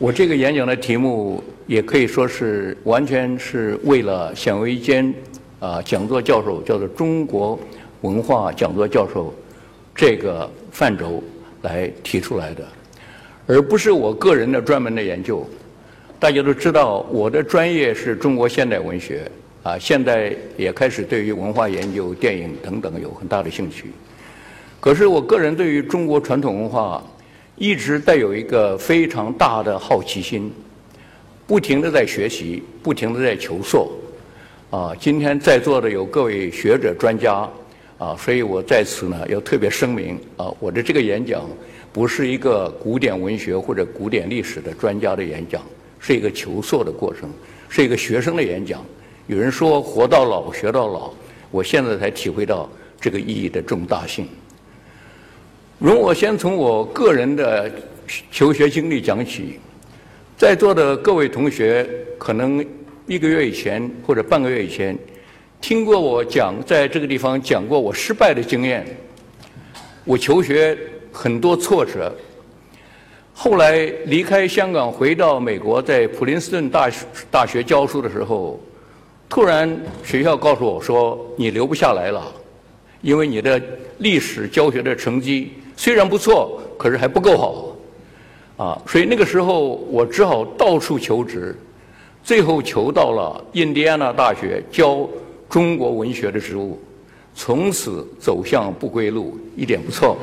[0.00, 5.12] 我这个演讲的题目也可以说是完全是为了显微间
[5.58, 7.58] 啊讲座教授，叫做中国
[8.02, 9.34] 文化讲座教授
[9.96, 11.20] 这个范畴
[11.62, 12.64] 来提出来的，
[13.48, 15.44] 而不是我个人的专门的研究。
[16.20, 19.28] 大家都知道，我的专业是中国现代文学
[19.64, 23.86] 啊，现在也开始对于文化研究、电影等等有很大的兴趣。
[24.78, 27.02] 可是我个人对于中国传统文化
[27.58, 30.50] 一直带有一个非常大的好奇心，
[31.46, 33.92] 不停的在学习，不停的在求索。
[34.70, 37.48] 啊，今天在座的有各位学者专家
[37.98, 41.42] 啊，所以我在此呢要特别声明啊，我的这个演讲
[41.92, 45.60] 不是一个古典文学或者古典历史的专家的演讲。
[46.00, 47.28] 是一个求索的过程，
[47.68, 48.84] 是一个学生的演讲。
[49.26, 51.12] 有人说“活到老，学到老”，
[51.50, 54.28] 我现在才体会到这个意义的重大性。
[55.78, 57.70] 容我先从我个人的
[58.32, 59.60] 求学经历讲起。
[60.36, 61.88] 在座的各位同学，
[62.18, 62.64] 可能
[63.06, 64.98] 一个月以前或者半个月以前，
[65.60, 68.84] 听过我讲在这个地方讲过我失败的经验。
[70.04, 70.76] 我求学
[71.12, 72.12] 很多挫折。
[73.32, 78.60] 后来离开香港回到美国，在普林斯顿大学大学教书的时候，
[79.28, 82.32] 突然学校告诉我说：“你留不下来了，
[83.00, 83.62] 因为你的
[83.98, 87.64] 历史教学的成绩虽然不错，可是还不够好。”
[88.58, 91.56] 啊，所以那个时候我只好到处求职，
[92.24, 95.08] 最后求到了印第安纳大学教
[95.48, 96.76] 中国文学的职务，
[97.36, 100.18] 从此走向不归路，一点不错，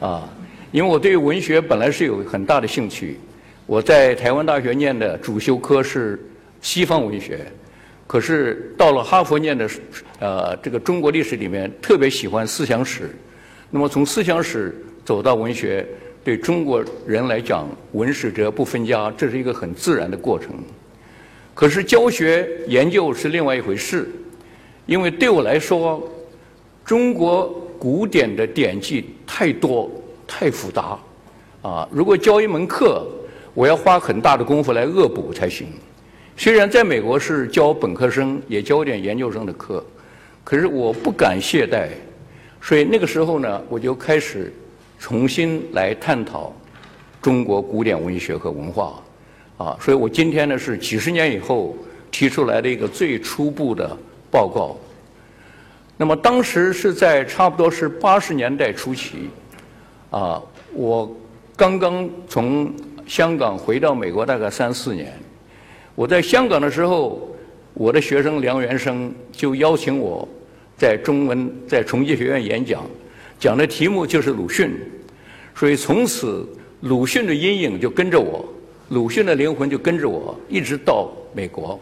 [0.00, 0.26] 啊。
[0.72, 3.20] 因为我对文学本来是有很大的兴趣，
[3.66, 6.18] 我在台湾大学念的主修科是
[6.62, 7.40] 西方文学，
[8.06, 9.68] 可是到了哈佛念的
[10.18, 13.14] 呃这个中国历史里面，特别喜欢思想史。
[13.70, 15.86] 那么从思想史走到文学，
[16.24, 20.50] 对中国人来讲，文史哲不分家，这是一个很自然的过程。
[21.54, 24.08] 可是教学研究是另外一回事，
[24.86, 26.02] 因为对我来说，
[26.84, 27.48] 中国
[27.78, 29.90] 古典的典籍太多。
[30.28, 30.98] 太复杂，
[31.62, 31.88] 啊！
[31.88, 33.06] 如果教一门课，
[33.54, 35.68] 我要花很大的功夫来恶补才行。
[36.36, 39.86] 虽然在美国是教本科生，也教点研究生的课，
[40.42, 41.90] 可是我不敢懈怠。
[42.66, 44.52] 所以那个时候呢，我就开始
[44.98, 46.52] 重新来探讨
[47.22, 49.00] 中国古典文学和文化，
[49.56, 49.78] 啊！
[49.80, 51.76] 所以我今天呢是几十年以后
[52.10, 53.96] 提出来的一个最初步的
[54.32, 54.76] 报告。
[55.96, 59.30] 那么当时是在差不多是八十年代初期。
[60.10, 61.08] 啊，我
[61.54, 62.74] 刚刚从
[63.06, 65.16] 香港回到美国，大概三四年。
[65.94, 67.30] 我在香港的时候，
[67.74, 70.28] 我的学生梁元生就邀请我
[70.76, 72.84] 在中文在重庆学院演讲，
[73.38, 74.70] 讲的题目就是鲁迅。
[75.54, 76.46] 所以从此，
[76.80, 78.44] 鲁迅的阴影就跟着我，
[78.90, 81.80] 鲁迅的灵魂就跟着我，一直到美国。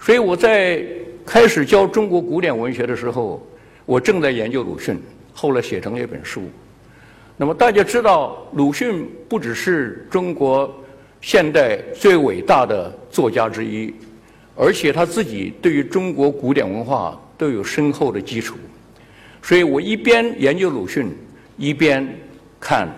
[0.00, 0.84] 所以我在
[1.24, 3.44] 开始教中国古典文学的时候，
[3.84, 5.00] 我正在研究鲁迅，
[5.32, 6.42] 后来写成了一本书。
[7.36, 10.72] 那么大家知道，鲁迅不只是中国
[11.20, 13.94] 现代最伟大的作家之一，
[14.56, 18.56] 而且他自己对于中国古典文化都有深厚的基础。
[19.42, 21.10] 所以我一边研究鲁迅，
[21.56, 22.06] 一边
[22.60, 22.88] 看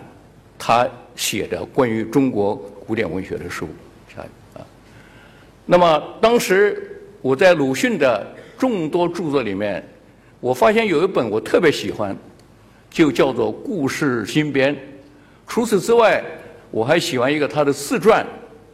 [0.58, 2.56] 他写的关于中国
[2.86, 3.68] 古典文学的书。
[4.16, 4.60] 啊，
[5.66, 8.26] 那么当时我在鲁迅的
[8.56, 9.86] 众多著作里面，
[10.40, 12.16] 我发现有一本我特别喜欢。
[12.90, 14.74] 就叫做《故事新编》。
[15.46, 16.24] 除此之外，
[16.70, 18.26] 我还喜欢一个他的自传，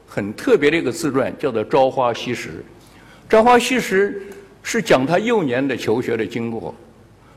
[0.07, 2.49] 很特别的一个自传，叫做《朝花夕拾》。
[3.29, 4.23] 《朝花夕拾》
[4.65, 6.75] 是讲他幼年的求学的经过。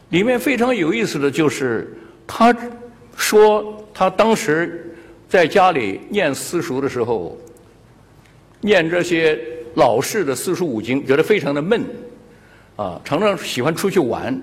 [0.10, 1.94] 里面非常有意思的就是，
[2.26, 2.56] 他
[3.16, 4.96] 说他当时
[5.28, 7.38] 在家里念私塾的时候，
[8.62, 9.38] 念这些
[9.76, 11.84] 老式的四书五经，觉得非常的闷，
[12.78, 14.42] 啊，常常喜欢出去玩。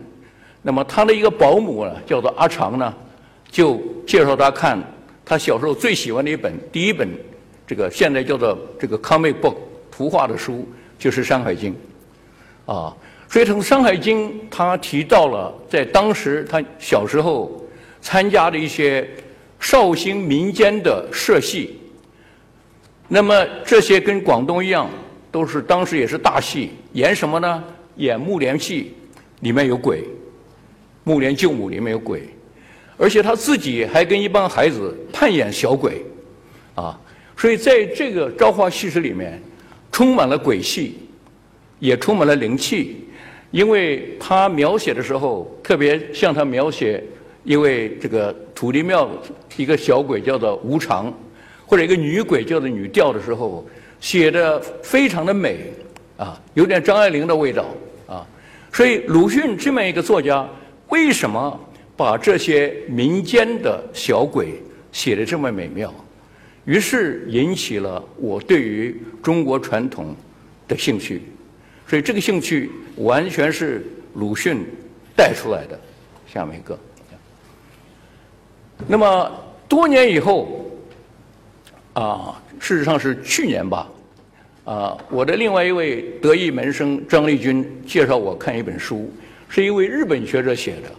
[0.61, 2.95] 那么他的一个保姆啊，叫做阿长呢，
[3.51, 4.79] 就介绍他看
[5.25, 7.09] 他小时候最喜欢的一本第一本，
[7.67, 9.57] 这个现在叫做这个 comic book
[9.91, 11.73] 图画的书，就是《山海经》，
[12.67, 12.95] 啊，
[13.29, 17.63] 所以从《山海经》他提到了在当时他小时候
[18.01, 19.09] 参加的一些
[19.61, 21.79] 绍兴民间的社戏，
[23.09, 24.89] 那么这些跟广东一样，
[25.31, 27.65] 都是当时也是大戏，演什么呢？
[27.97, 28.95] 演木莲戏，
[29.41, 30.05] 里面有鬼。
[31.07, 32.23] 木莲救母里面有鬼，
[32.97, 36.03] 而且他自己还跟一帮孩子扮演小鬼，
[36.75, 36.99] 啊，
[37.37, 39.39] 所以在这个《朝花夕拾》里面，
[39.93, 40.99] 充满了鬼气，
[41.85, 42.97] 也充满了灵气，
[43.51, 47.05] 因为他描写的时候，特别像他描写
[47.45, 49.07] 一位这个土地庙
[49.59, 51.13] 一个小鬼叫做无常，
[51.67, 53.63] 或者一个女鬼叫做女调的时候，
[54.01, 55.59] 写的非常的美，
[56.17, 57.67] 啊，有点张爱玲的味道，
[58.07, 58.27] 啊，
[58.73, 60.49] 所以鲁迅这么一个作家，
[60.89, 61.61] 为什么
[61.99, 64.55] 把这些民间的小鬼
[64.91, 65.93] 写的这么美妙？
[66.65, 70.17] 于是引起了我对于中国传统
[70.67, 71.21] 的兴趣，
[71.87, 73.85] 所以这个兴趣完全是
[74.15, 74.65] 鲁迅
[75.17, 75.79] 带出来的。
[76.27, 76.77] 下面一个，
[78.89, 79.31] 那么
[79.69, 80.67] 多年以后，
[81.93, 83.89] 啊，事实上是去年吧，
[84.65, 89.13] 啊，我的另外一位得意门生张立军介绍我看一本书，
[89.49, 90.91] 是一位日本学者写的，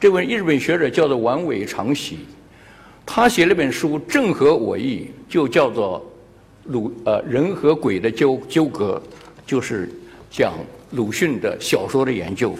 [0.00, 2.18] 这位日本学者叫做丸尾长喜。
[3.06, 6.04] 他写了本书，正合我意，就叫做
[6.64, 9.00] 鲁呃人和鬼的纠纠葛，
[9.46, 9.88] 就是
[10.32, 10.54] 讲
[10.92, 12.56] 鲁迅的小说的研究。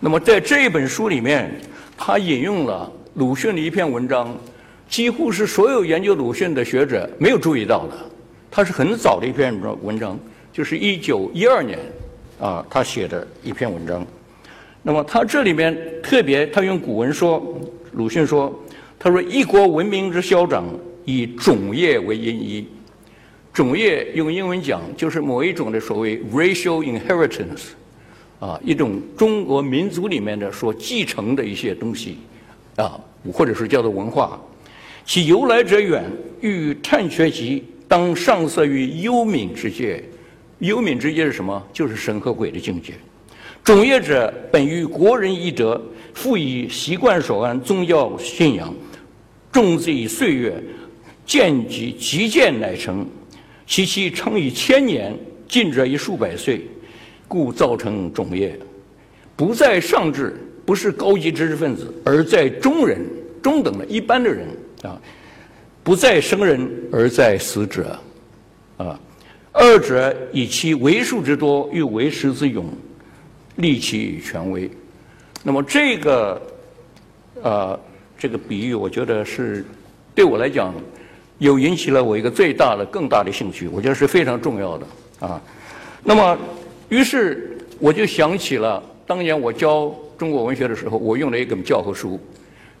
[0.00, 1.48] 那么在这一本书里面，
[1.96, 4.36] 他引用了鲁迅的一篇文章，
[4.88, 7.96] 几乎是所有研究鲁迅的学者没有注意到的。
[8.50, 10.18] 他是很早的一篇文章，
[10.52, 11.78] 就是一九一二年
[12.40, 14.04] 啊，他写的一篇文章。
[14.82, 17.42] 那么他这里面特别，他用古文说，
[17.92, 18.52] 鲁迅说。
[18.98, 20.64] 他说：“一国文明之消长，
[21.04, 22.66] 以种业为因依。
[23.56, 27.68] 种业用英文讲，就是某一种的所谓 racial inheritance，
[28.38, 32.18] 啊，一种中国民族里面的所继承的一些东西，
[32.76, 33.00] 啊，
[33.32, 34.38] 或者是叫做文化。
[35.06, 36.04] 其由来者远，
[36.42, 40.04] 欲探学习，当上色于幽冥之界。
[40.58, 41.66] 幽冥之界是什么？
[41.72, 42.92] 就是神和鬼的境界。
[43.64, 45.80] 种业者本于国人一德，
[46.12, 48.74] 复以习惯所安宗教信仰。”
[49.50, 50.62] 种之以岁月，
[51.24, 53.06] 渐及极渐乃成，
[53.66, 55.12] 其期长以千年，
[55.48, 56.66] 近者以数百岁，
[57.26, 58.58] 故造成种业。
[59.34, 63.00] 不在上智，不是高级知识分子，而在中人、
[63.42, 64.46] 中等的一般的人
[64.82, 65.00] 啊。
[65.82, 67.98] 不在生人，而在死者，
[68.76, 68.98] 啊。
[69.52, 72.66] 二者以其为数之多，欲为时之勇，
[73.56, 74.70] 立其权威。
[75.42, 76.42] 那么这个，
[77.42, 77.78] 呃。
[78.18, 79.62] 这个比喻，我觉得是
[80.14, 80.74] 对我来讲，
[81.38, 83.68] 又引起了我一个最大的、更大的兴趣。
[83.68, 84.86] 我觉得是非常重要的
[85.20, 85.40] 啊。
[86.02, 86.38] 那么，
[86.88, 92.18] 于是我就想起了当年我教中国文学的时候，我用了一本教科书，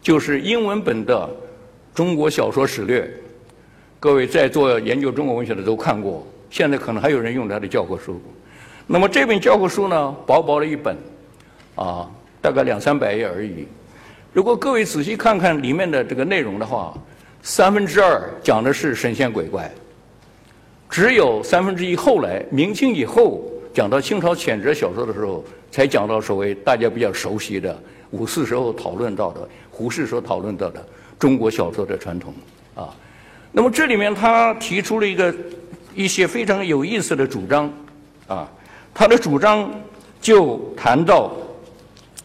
[0.00, 1.28] 就是英文本的
[1.96, 3.02] 《中国小说史略》。
[3.98, 8.20] 各位在做研究中国文学的都看过，现在可能还有人用它的教科书。
[8.86, 10.96] 那么这本教科书呢，薄薄的一本，
[11.74, 12.08] 啊，
[12.40, 13.66] 大概两三百页而已。
[14.32, 16.94] 如果各位仔细看看里面的这个内容的话，
[17.46, 19.70] 三分之二讲的是神仙鬼怪，
[20.90, 23.40] 只有三分之一后来明清以后
[23.72, 30.84] 讲到清朝谴责小说的时候，才讲到所谓大家比较熟悉的五四时候讨论到的胡适所讨论到的
[31.20, 32.34] 中国小说的传统
[32.74, 32.92] 啊。
[33.52, 35.32] 那么这里面他提出了一个
[35.94, 37.72] 一些非常有意思的主张
[38.26, 38.50] 啊，
[38.92, 39.70] 他的主张
[40.20, 41.30] 就谈到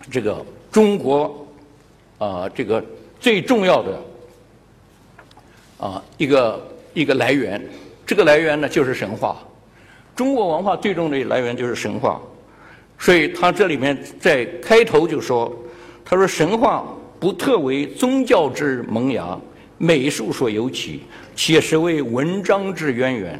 [0.09, 1.47] 这个中国。
[2.17, 2.83] 啊，这个
[3.19, 3.99] 最重要的
[5.81, 7.61] 啊一个一个来源，
[8.05, 9.35] 这个来源呢就是神话。
[10.15, 12.21] 中国文化最终的来源就是神话，
[12.99, 15.51] 所以他这里面在开头就说，
[16.05, 16.85] 他说神话
[17.19, 19.35] 不特为宗教之萌芽，
[19.77, 21.01] 美术所由起，
[21.35, 23.39] 且实为文章之渊源。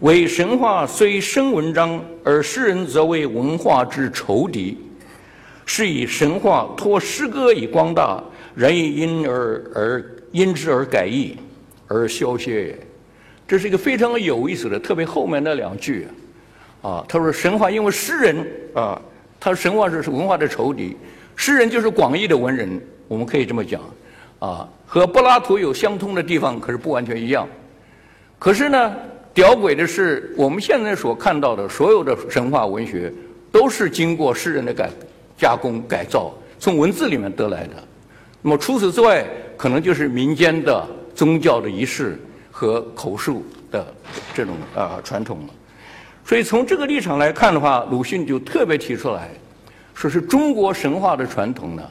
[0.00, 4.76] 为神话虽生文章，而诗人则为文化之仇敌。
[5.64, 8.22] 是以神话托诗歌以光大，
[8.54, 11.36] 人亦因而而因之而改易，
[11.88, 12.78] 而消歇也。
[13.46, 16.06] 这是一个非常有意思的，特别后面那两句，
[16.82, 19.00] 啊，他说神话因为诗人啊，
[19.40, 20.96] 他神话是文化的仇敌，
[21.34, 23.80] 诗人就是广义的文人，我们可以这么讲，
[24.38, 27.48] 啊，和柏拉图有相通的地方，可是不完全一样。
[28.38, 28.94] 可是呢，
[29.34, 33.12] 屌诡的是，我们现在所看到的所有的神话文学，
[33.50, 34.90] 都是经过诗人的改。
[35.40, 37.74] 加工改造，从文字里面得来的。
[38.42, 39.24] 那么除此之外，
[39.56, 40.84] 可能就是民间的
[41.18, 42.16] 宗教的仪式
[42.48, 43.92] 和口述的
[44.32, 45.54] 这种啊传统了。
[46.24, 49.30] 所以从这个立场来看的话，鲁迅就特别提出来，
[49.94, 51.82] 说是中国神话的传统呢，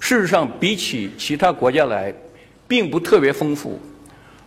[0.00, 2.12] 事实上比起其他国家来，
[2.66, 3.78] 并不特别丰富，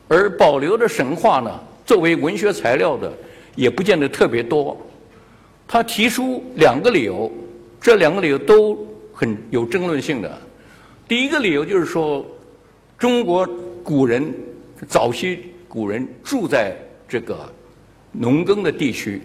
[0.10, 1.50] 而保留的神话呢，
[1.86, 3.10] 作为文学材料的，
[3.56, 4.76] 也不见得特别多。
[5.66, 7.32] 他提出两个理由。
[7.82, 8.76] 这两个理由都
[9.14, 10.42] 很有争论性的。
[11.08, 12.26] 第一个理由就是说，
[12.98, 13.48] 中国
[13.86, 14.34] 古人
[14.88, 16.76] 早期古人住在
[17.08, 17.48] 这个
[18.12, 19.22] 农耕的地区，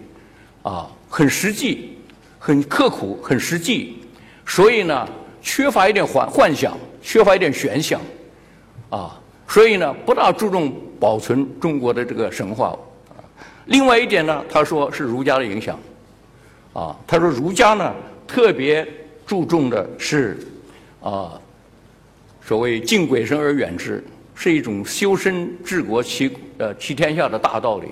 [0.61, 1.97] 啊，很实际、
[2.37, 3.97] 很刻苦、很实际，
[4.45, 5.09] 所以呢，
[5.41, 7.99] 缺乏一点幻幻想，缺乏一点玄想，
[8.91, 12.77] 啊，所以呢，不大注重保存中国的这个神话。
[13.65, 15.79] 另外一点呢，他说是儒家的影响，
[16.73, 17.95] 啊，他说儒家呢
[18.27, 18.87] 特别
[19.25, 20.37] 注重的是
[21.01, 21.41] 啊，
[22.45, 24.03] 所谓敬鬼神而远之，
[24.41, 27.89] 是一种修身治国齐呃齐天下的大道理。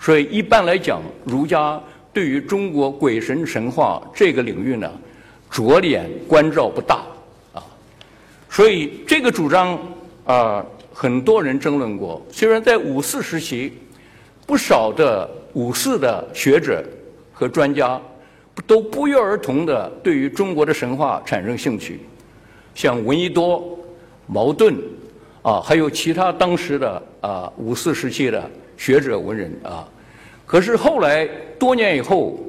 [0.00, 1.80] 所以一般来讲，儒家
[2.12, 4.90] 对于中国鬼神神话这个领域呢，
[5.48, 7.04] 着眼关照不大
[7.52, 7.62] 啊。
[8.50, 9.78] 所以这个主张
[10.24, 12.20] 啊，很多人争论过。
[12.32, 13.72] 虽然在五四时期。
[14.46, 16.84] 不少的五四的学者
[17.32, 17.98] 和专家
[18.66, 22.00] 都不约而同的对于中国的神话产生兴趣，
[22.74, 23.78] 像闻一多、
[24.26, 24.76] 茅盾
[25.44, 29.86] 啊，还有其他当时的啊五四时期的学者文人啊。
[30.46, 32.40] 可是后来多年以后，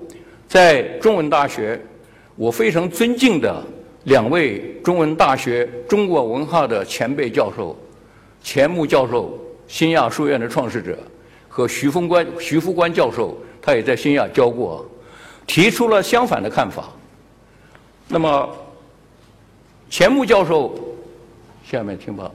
[0.47, 1.79] 在中文大学，
[2.35, 3.61] 我非常尊敬的
[4.05, 7.77] 两位中文大学中国文化的前辈教授，
[8.41, 9.37] 钱穆教授，
[9.67, 10.97] 新亚书院的创始者。
[11.47, 14.85] 和徐峰关、徐福关教授，他也在新亚教过，
[15.47, 16.89] 提出了相反的看法。
[18.09, 18.49] 那么，
[19.89, 20.77] 钱穆教授，
[21.63, 22.29] 下面听吧，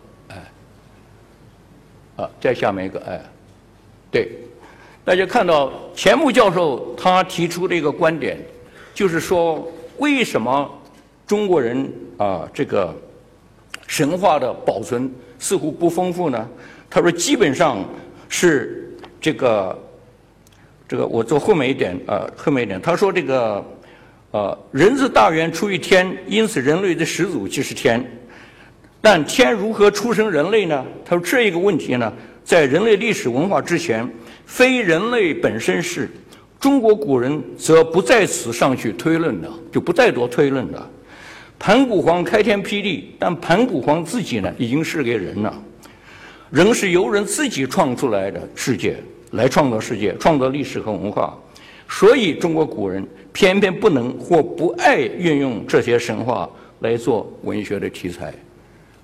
[2.20, 3.20] 啊，再下面一个，哎，
[4.10, 4.28] 对，
[5.04, 8.38] 大家看到钱穆教授他提出的一个观点，
[8.92, 9.66] 就是说，
[9.98, 10.70] 为什么
[11.26, 12.94] 中国人啊这个
[13.86, 16.48] 神话的保存似乎不丰富呢？
[16.90, 17.84] 他说，基本上
[18.28, 18.76] 是。
[19.22, 19.78] 这个，
[20.88, 22.80] 这个我做后面一点啊，后面一点。
[22.80, 23.62] 他说这个，
[24.30, 28.02] 呃，人自大源出于天，因此人类的始祖就是天。
[29.00, 30.84] 但天如何出生人类呢？
[31.04, 32.12] 他说这一个问题呢，
[32.44, 34.08] 在人类历史文化之前，
[34.44, 36.10] 非人类本身是。
[36.58, 40.90] 中国古人则不在此上去推论的，就不再多推论了。
[41.58, 45.58] 盘古皇开天辟地，但盘古皇自己呢，已经是个人了。
[46.50, 48.96] 人是由人自己创出来的世界，
[49.30, 51.34] 来创造世界，创造历史和文化，
[51.88, 56.46] 所以中国古人偏偏不能或不爱运用这些神话
[56.80, 58.34] 来做文学的题材，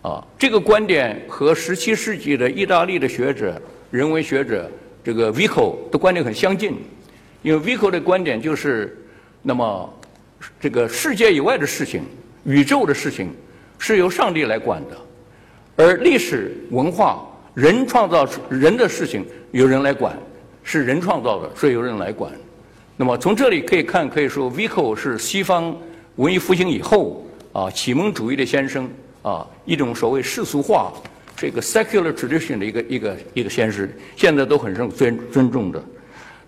[0.07, 3.61] 啊，这个观点和十七世纪的意大利的学者、
[3.91, 4.71] 人文学者
[5.03, 6.77] 这个 Vico 的观点很相近，
[7.43, 8.97] 因为 Vico 的观点就是，
[9.43, 9.93] 那么
[10.61, 12.05] 这个世界以外的事情、
[12.45, 13.35] 宇宙的事情
[13.81, 14.97] 是由上帝来管的，
[15.85, 17.27] 而历史文化。
[17.55, 20.15] 人创造人的事情，有人来管，
[20.63, 22.31] 是人创造的，所以有人来管。
[22.99, 25.75] 那么从这里可以看，可以说 Vico 是西方
[26.17, 28.87] 文艺复兴以后啊启蒙主义的先生
[29.27, 30.93] 啊一种所谓世俗化
[31.37, 35.83] 这个 secular tradition 的一个一个一个先师，现在都很受尊尊重的。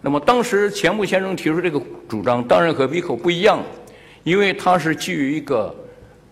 [0.01, 3.61] 那么当时钱穆先生提出这个主张，当然和 Vico 不一样，
[4.23, 5.75] 因为他是基于一个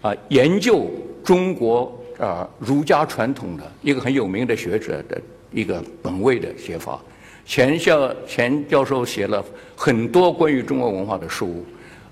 [0.03, 0.88] 啊研究
[1.25, 1.93] 中国。
[2.19, 5.21] 啊，儒家传统的一个很有名的学者的
[5.53, 6.99] 一个本位的写法，
[7.45, 9.45] 钱教钱教授写了
[9.76, 11.62] 很多关于中国文化的书，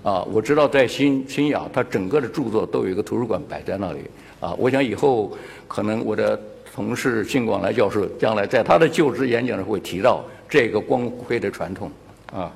[0.03, 4.01] 啊，我知道在新新雅，他整个的著作都有一个图书馆摆在那里，
[4.39, 5.31] 啊，我想以后
[5.67, 6.39] 可能我的
[6.73, 11.91] 同事辛广来教授将来在他的就职演讲上会提到这个光辉的传统，
[12.33, 12.51] 啊，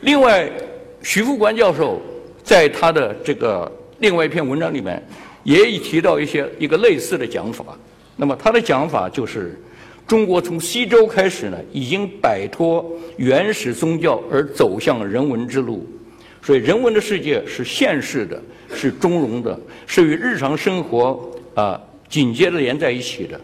[0.00, 0.50] 另外，
[1.02, 2.00] 徐福观教授
[2.42, 5.02] 在他的这个另外一篇文章里面。
[5.44, 7.64] 也已提到一些一个类似的讲法，
[8.16, 9.58] 那么他的讲法就是，
[10.06, 12.84] 中国从西周开始呢，已经摆脱
[13.16, 15.86] 原始宗教而走向人文之路，
[16.48, 18.42] 所以人文的世界是现世的，
[18.74, 21.78] 是中庸的，是与日常生活啊
[22.08, 23.38] 紧接着连在一起的。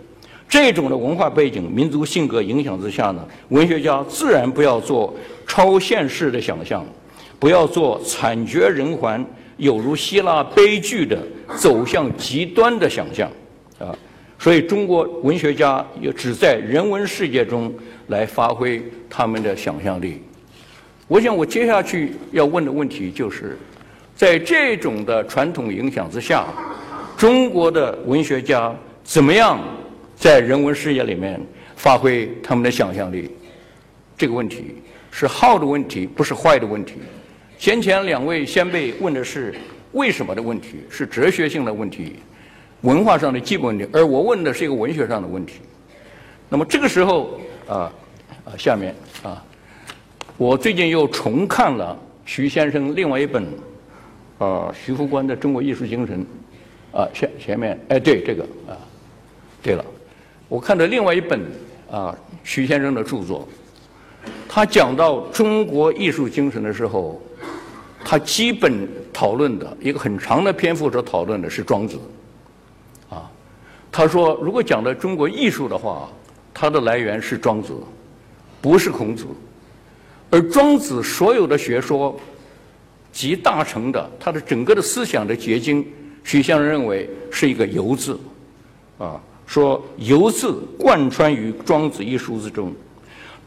[0.48, 5.14] 这种的文化背景、民族性格影响之下呢，文学家自然不要做
[5.46, 6.82] 超现实的想象，
[7.38, 9.22] 不要做惨绝人寰。
[9.58, 11.18] 有如希腊悲剧的
[11.58, 13.30] 走向极端的想象，
[13.78, 13.94] 啊，
[14.38, 17.70] 所以中国文学家也只在人文世界中
[18.06, 20.22] 来发挥他们的想象力。
[21.14, 23.56] 我想我接下去要问的问题就是，
[24.16, 26.44] 在这种的传统影响之下，
[27.16, 29.60] 中国的文学家怎么样
[30.16, 31.40] 在人文世界里面
[31.76, 33.30] 发挥他们的想象力？
[34.18, 34.74] 这个问题
[35.12, 36.94] 是好的问题，不是坏的问题。
[37.58, 39.54] 先前两位先辈问的是
[39.92, 42.16] 为什么的问题，是哲学性的问题，
[42.80, 45.60] 文化上的基本问题，而我问的是一个文学上的问题。
[46.48, 47.92] 那么这个时候啊
[48.44, 48.92] 啊，下面
[49.22, 49.40] 啊，
[50.36, 53.46] 我最近又重看了徐先生另外一本
[54.38, 56.26] 啊徐福观的《中国艺术精神》
[56.98, 58.74] 啊前前面哎对这个啊
[59.62, 59.84] 对了，
[60.48, 61.40] 我看的另外一本
[61.90, 63.48] 啊徐先生的著作，
[64.48, 67.20] 他讲到中国艺术精神的时候。
[68.06, 71.98] 他基本讨论的一个很长的篇幅所讨论的是庄子，
[73.08, 73.32] 啊，
[73.90, 76.06] 他说如果讲到中国艺术的话，
[76.52, 77.72] 它的来源是庄子，
[78.60, 79.24] 不是孔子。
[80.34, 82.18] 而庄子所有的学说
[83.12, 85.86] 集大成的，他的整个的思想的结晶，
[86.24, 88.18] 许先生认为是一个“游”字，
[88.98, 89.14] 啊，
[89.46, 92.74] 说“游”字贯穿于庄子一书之中。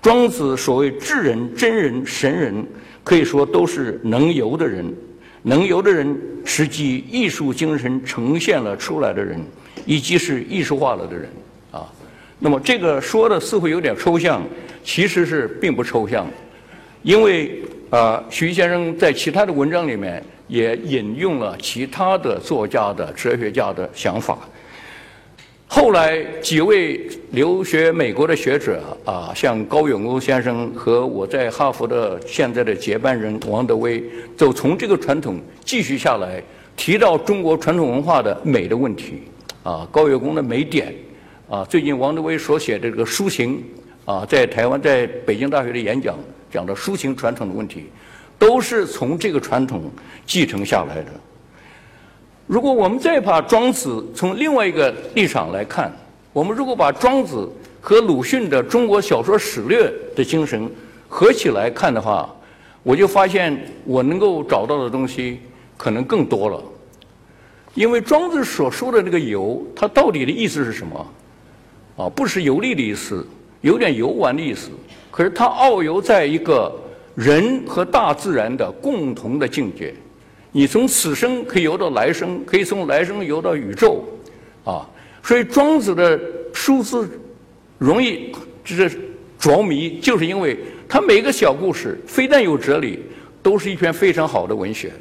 [0.02, 2.66] 庄子所谓智人、真人、神人，
[3.04, 4.90] 可以说都是能游的人。
[5.42, 9.44] 能游的人，实际艺术精神呈现了出来的人，
[9.86, 11.30] 以及是艺术化了的人。
[11.70, 11.92] 啊，
[12.40, 14.42] 那么这个说的似乎有点抽象，
[14.86, 16.26] 其实是并不抽象，
[17.08, 17.50] 因为
[17.90, 24.38] 啊，徐先生在其他的文章里面也引用了其他的作家的哲学家的想法。
[25.68, 27.00] 后来几位
[27.32, 34.04] 留学美国的学者啊，像高永欧先生和我在哈佛的现在的接班人王德威，
[34.36, 36.44] 就从这个传统继续下来，
[36.76, 39.24] 提到中国传统文化的美的问题
[39.64, 40.94] 啊，高永欧的美点
[41.50, 43.64] 啊，最近王德威所写的这个抒情
[44.04, 46.14] 啊，在台湾在北京大学的演讲
[46.52, 47.86] 讲的抒情传统的问题，
[48.40, 49.92] 都是从这个传统
[50.26, 51.12] 继承下来的。
[52.46, 55.92] 如果我们再把庄子从另外一个立场来看，
[56.32, 57.50] 我们如果把庄子
[57.82, 60.70] 和鲁迅的中国小说史略的精神
[61.10, 62.34] 合起来看的话，
[62.84, 65.40] 我就发现我能够找到的东西
[65.76, 66.64] 可能更多了。
[67.74, 71.08] 因为庄子所说的那个游，它到底的意思是什么？
[71.98, 73.28] 啊，不是游历的意思，
[73.62, 74.70] 有点游玩的意思。
[75.18, 76.72] 可是它遨游在一个
[77.16, 79.92] 人和大自然的共同的境界。
[80.52, 84.04] 你从此生可以游到来生，可以从来生游到宇宙，
[84.64, 84.88] 啊，
[85.24, 86.22] 所以庄子的
[86.54, 87.10] 书字
[87.80, 88.32] 容易
[88.64, 88.92] 就是
[89.40, 90.56] 着迷，就是因为
[90.88, 93.00] 他每个小故事非但有哲理，
[93.42, 94.92] 都是一篇非常好的文学。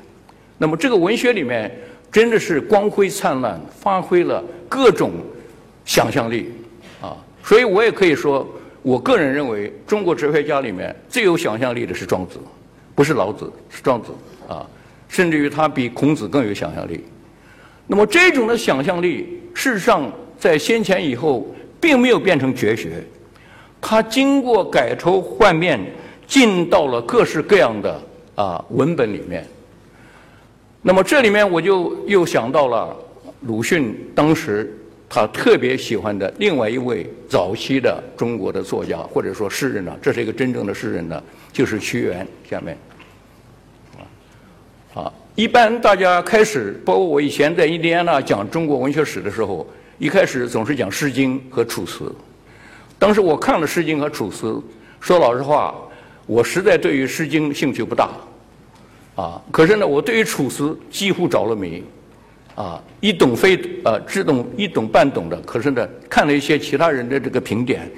[0.57, 1.71] 那么这个文学里面
[2.11, 5.13] 真的是光辉灿烂，发挥了各种
[5.85, 6.51] 想象力，
[7.03, 8.49] 啊，所以我也可以说，
[8.87, 12.39] 我个人认为中国哲学家里面最有想象力的是庄子，
[12.95, 14.13] 不是老子，是庄子，
[14.47, 14.65] 啊。
[15.09, 17.05] 甚至于他比孔子更有想象力。
[17.89, 23.03] 那么这种的想象力，事实上在先前以后并没有变成绝学，
[23.81, 25.81] 它经过改头换面，
[26.25, 28.01] 进到了各式各样的
[28.37, 29.45] 啊文本里面。
[30.81, 32.97] 那么这里面我就又想到了
[33.41, 34.73] 鲁迅当时
[35.09, 42.27] 他特别喜欢的另外一位早期的中国的作家或者说诗人呢，这是一个真正的诗人呢，就是屈原。
[42.49, 42.77] 下面。
[44.95, 49.67] 啊，一般大家开始，包括我以前在印第安纳讲中国文学史的时候，
[49.99, 52.05] 一开始总是讲《诗经》和《楚辞》。
[52.99, 54.47] 当时我看了《诗经》和《楚辞》，
[55.01, 55.75] 说老实话，
[56.27, 58.09] 我实在对于《诗经》兴趣不大。
[59.15, 61.85] 啊，可是呢，我对于《楚辞》几乎着了迷。
[62.57, 67.89] 啊，一懂非呃，只懂一懂半懂的，可是呢，看了一些其他人的这个评点，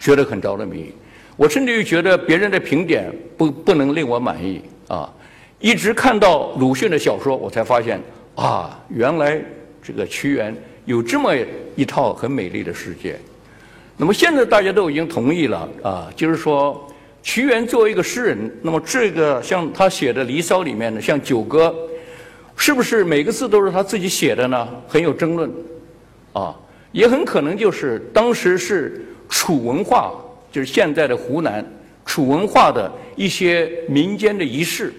[0.00, 0.90] 觉得很着了迷。
[1.36, 5.12] 我甚至于觉得别人的评点不不能令我满意啊。
[5.60, 8.00] 一直看到鲁迅的小说，我才发现
[8.34, 9.38] 啊，原来
[9.82, 11.34] 这个屈原有这么
[11.74, 13.18] 一套很美丽的世界。
[13.98, 16.90] 那么现在大家都已经同意了啊，就是说
[17.22, 21.68] 屈原作为一个诗人，那么这个像他写的《离骚》里面的像《九歌》，
[22.56, 24.68] 是不是每个字都是他自己写的呢？
[24.88, 25.50] 很有争论
[26.32, 26.56] 啊，
[26.90, 30.14] 也很可能就是当时是楚文化，
[30.50, 31.64] 就是现在的湖南
[32.04, 34.92] 楚文化的一些民间的仪式。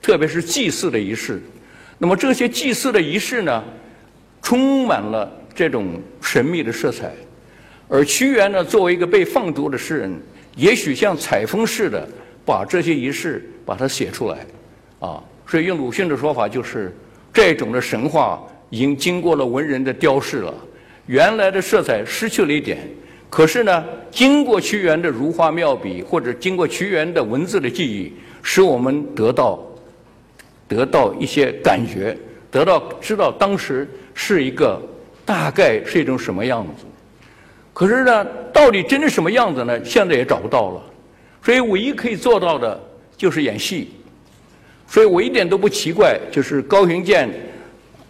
[0.00, 1.40] 特别是祭祀的仪式，
[1.96, 3.62] 那么这些祭祀的仪式呢，
[4.42, 7.12] 充满了这种神秘的色彩。
[7.88, 10.20] 而屈原呢，作为一个被放逐的诗人，
[10.56, 12.04] 也许像采风似的
[12.44, 14.44] 把这些仪式把它写出来，
[14.98, 16.90] 啊，所以用鲁迅的说法就是，
[17.30, 20.54] 这种的神话已经经过了文人的雕饰了，
[21.04, 22.78] 原来的色彩失去了一点，
[23.28, 29.62] 可是呢，经过屈原的如花妙笔，或者经过屈原的文字的记忆，使我们得到。
[30.66, 32.16] 得到一些感觉，
[32.50, 34.80] 得到知道当时是一个
[35.22, 36.86] 大概是一种什么样子。
[37.74, 39.84] 可是呢，到底真的什么样子呢？
[39.84, 40.82] 现在也找不到了。
[41.42, 42.80] 所以唯一可以做到的
[43.18, 43.90] 就是演戏。
[44.92, 47.26] 所以我一点都不奇怪，就是高行健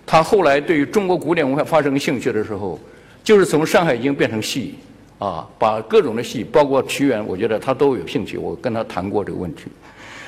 [0.05, 2.77] 他后来对于中国古典文化发生兴趣的时候，
[3.23, 4.75] 就是从《山海经》变成戏
[5.21, 8.37] 啊，把各种的戏，包括屈原，我觉得他都有兴趣。
[8.37, 9.67] 我跟他谈过这个问题。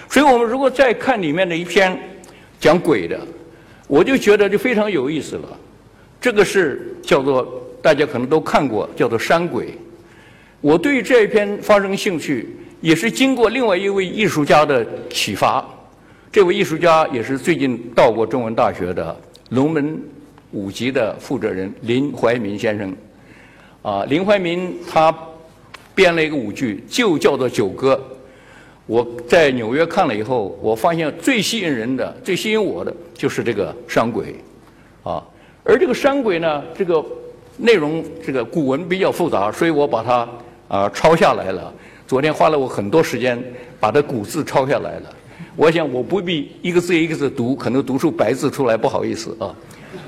[0.08, 1.98] 所以我们如果再看里面的一篇。
[2.60, 3.20] 讲鬼的，
[3.86, 5.48] 我就觉得就非常有意思了。
[6.18, 9.66] 这个是叫做大家可能都看过，叫做《山鬼》。
[10.62, 15.62] 我对这一篇发生兴趣，也是经过另外一位艺术家的启发。
[16.34, 19.16] 这位艺术家也是最近到过中文大学的
[19.50, 19.96] 龙门
[20.50, 22.92] 舞集的负责人林怀民先生。
[23.82, 25.16] 啊，林怀民他
[25.94, 27.94] 编了一个舞剧，就叫做《九歌》。
[28.86, 34.34] 我在纽约看了以后，我发现最吸引人的、最吸引我的就是这个山鬼，
[35.04, 35.22] 啊，
[35.62, 37.00] 而这个山鬼呢，这个
[37.58, 40.28] 内容这个古文比较复杂，所以我把它
[40.66, 41.72] 啊抄下来了。
[42.08, 43.40] 昨天花了我很多时间
[43.78, 45.14] 把这古字抄下来了。
[45.56, 49.54] 我想我不必一个字一个字读，可能读出白字出来，不好意思啊，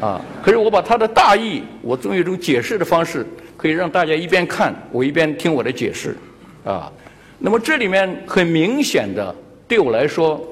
[0.00, 3.24] 啊，可是我把它的大意，我用一种解释的方式，
[3.56, 6.16] 可以让大家一边看我一边听我的解释，
[6.64, 6.92] 啊。
[7.38, 9.34] 那么这里面很明显的，
[9.68, 10.42] 对我来说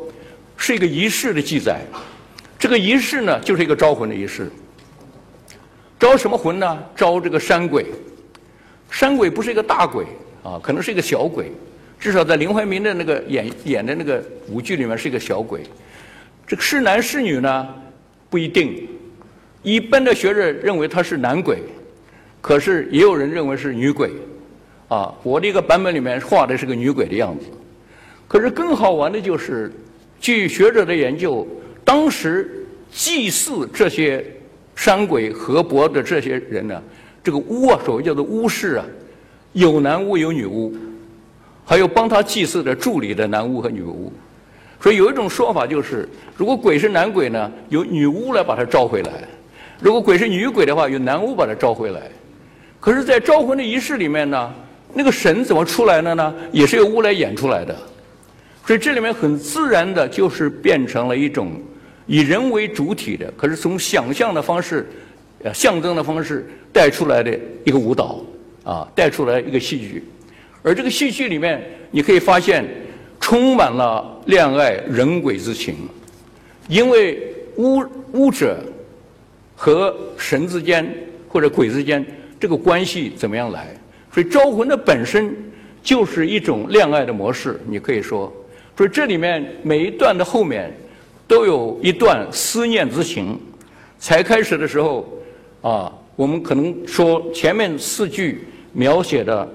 [0.57, 1.81] 是一个仪式的记载。
[2.59, 4.51] 这个仪式呢，就是一个招魂的仪式。
[5.99, 6.79] 招什么魂呢？
[6.95, 7.87] 招这个山鬼。
[8.91, 10.05] 山鬼不是一个大鬼
[10.43, 11.51] 啊，可能是一个小鬼。
[12.05, 15.63] 至少在林怀民的那个演演的那个舞剧里面是一个小鬼。
[16.47, 17.67] 这个是男是女呢？
[18.29, 18.87] 不一定。
[19.63, 21.63] 一般的学者认为他是男鬼，
[22.43, 24.11] 可是也有人认为是女鬼。
[24.89, 27.47] 啊，我这个版本里面画的是个女鬼的样子，
[28.29, 29.73] 可是更好玩的就是，
[30.21, 31.49] 据学者的研究，
[31.87, 34.23] 当时祭祀这些
[34.77, 36.83] 山鬼河伯的这些人呢，
[37.23, 38.85] 这个巫啊，所谓叫做巫师啊，
[39.55, 40.71] 有男巫有女巫，
[41.65, 44.13] 还有帮他祭祀的助理的男巫和女巫，
[44.81, 49.11] 所以有一种说法就是，如果鬼是男鬼呢，由女巫来把他召回来；
[49.81, 52.03] 如果鬼是女鬼的话，由男巫把他召回来。
[52.81, 54.53] 可是，在招魂的仪式里面呢？
[54.97, 56.33] 那个神怎么出来的呢？
[56.53, 57.75] 也是由巫来演出来的，
[58.65, 61.51] 所以这里面很自然的，就是变成了一种
[62.07, 64.89] 以人为主体的，可是从想象的方式、
[65.53, 68.23] 象征的方式带出来的一个舞蹈
[68.63, 70.05] 啊，带出来一个戏剧。
[70.65, 72.65] 而这个戏剧里面，你可以发现
[73.21, 75.77] 充满了恋爱人鬼之情，
[76.69, 77.23] 因为
[77.57, 78.59] 巫巫者
[79.55, 80.89] 和神之间
[81.29, 82.05] 或者鬼之间
[82.41, 83.69] 这个关系怎么样来？
[84.11, 85.37] 所以招魂的本身
[85.83, 88.33] 就是一种恋爱的模式，你可以说，
[88.75, 90.73] 所以这里面每一段的后面
[91.29, 93.39] 都有一段思念之情。
[93.99, 95.07] 才开始的时候，
[95.61, 99.49] 啊，我们可能说前面四句描写的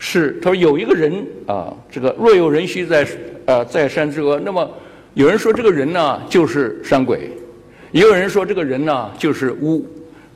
[0.00, 3.06] 是，他说有一个人啊，这个若有人须在
[3.44, 4.68] 呃在山之阿，那么
[5.14, 7.30] 有人说这个人呢就是山鬼，
[7.92, 9.86] 也有人说这个人呢就是巫，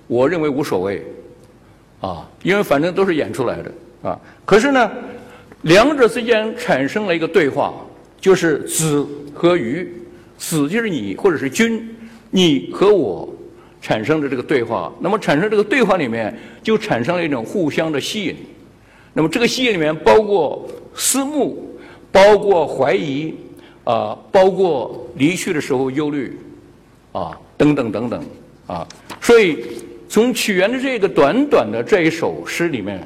[0.06, 1.02] 我认为无所谓。
[2.00, 4.20] 啊，因为反正都是演出来的啊。
[4.44, 4.90] 可是呢，
[5.62, 7.72] 两者之间产生了一个对话，
[8.20, 9.90] 就是子和鱼，
[10.36, 11.82] 子就是你或者是君，
[12.30, 13.26] 你和我
[13.80, 14.92] 产生的这个对话。
[15.00, 18.36] 那么产生这个对话里面，就产生了一种互相的吸引。
[19.14, 21.74] 那么这个系列里面包括思慕，
[22.12, 23.34] 包括怀疑，
[23.84, 26.38] 啊，包括离去的时候忧虑，
[27.12, 28.22] 啊，等等等等，
[28.66, 28.86] 啊，
[29.20, 29.64] 所以。
[30.06, 33.04] 从起源的这个短短的这一首诗里面，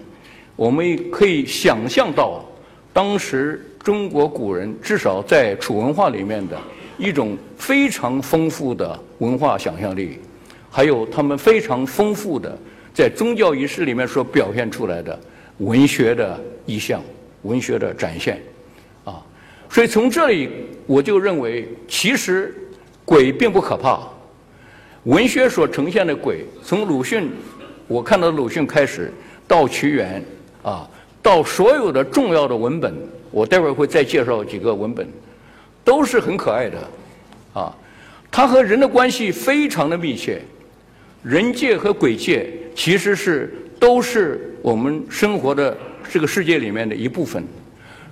[0.56, 2.44] 我们可以想象到，
[2.92, 6.58] 当时中国古人至少在楚文化里面的
[6.98, 10.18] 一种非常丰富的文化想象力，
[10.68, 12.58] 还有他们非常丰富的
[12.92, 15.18] 在宗教仪式里面所表现出来的
[15.58, 17.02] 文学的意象、
[17.42, 18.40] 文学的展现，
[19.04, 19.22] 啊，
[19.68, 20.48] 所以从这里
[20.86, 22.54] 我就认为，其实
[23.04, 24.00] 鬼并不可怕。
[25.04, 27.30] 文学所呈现的鬼，从鲁迅，
[27.86, 29.12] 我看到鲁迅开始，
[29.46, 30.22] 到屈原，
[30.62, 30.88] 啊，
[31.22, 32.94] 到所有的重要的文本，
[33.30, 35.08] 我待会儿会再介绍几个文本，
[35.82, 36.78] 都是很可爱的，
[37.54, 37.74] 啊，
[38.30, 40.42] 它和人的关系非常的密切，
[41.22, 45.76] 人界和鬼界其实是都是我们生活的
[46.10, 47.42] 这个世界里面的一部分，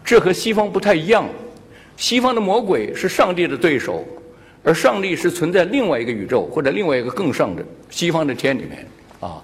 [0.05, 1.29] 这和西方不太一样，
[1.97, 4.05] 西方的魔鬼是上帝的对手。
[4.65, 8.85] 而上帝是存在另外一个宇宙或者另外一个更上的西方的天里面
[9.21, 9.41] 啊，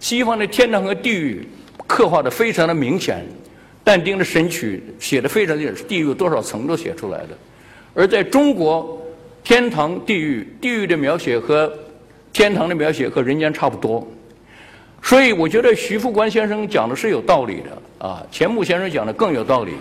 [0.00, 1.46] 西方的天堂和地狱
[1.86, 3.24] 刻画的非常的明显，
[3.84, 7.28] 但丁的《神曲》写的非常的地狱多少层都写出来的，
[7.94, 9.00] 而在中国，
[9.44, 11.72] 天堂、地狱、地狱的描写和
[12.32, 14.04] 天堂的描写和人间差不多，
[15.02, 19.72] 所以我觉得徐复观先生讲的是有道理的啊，钱穆先生讲的更有道理，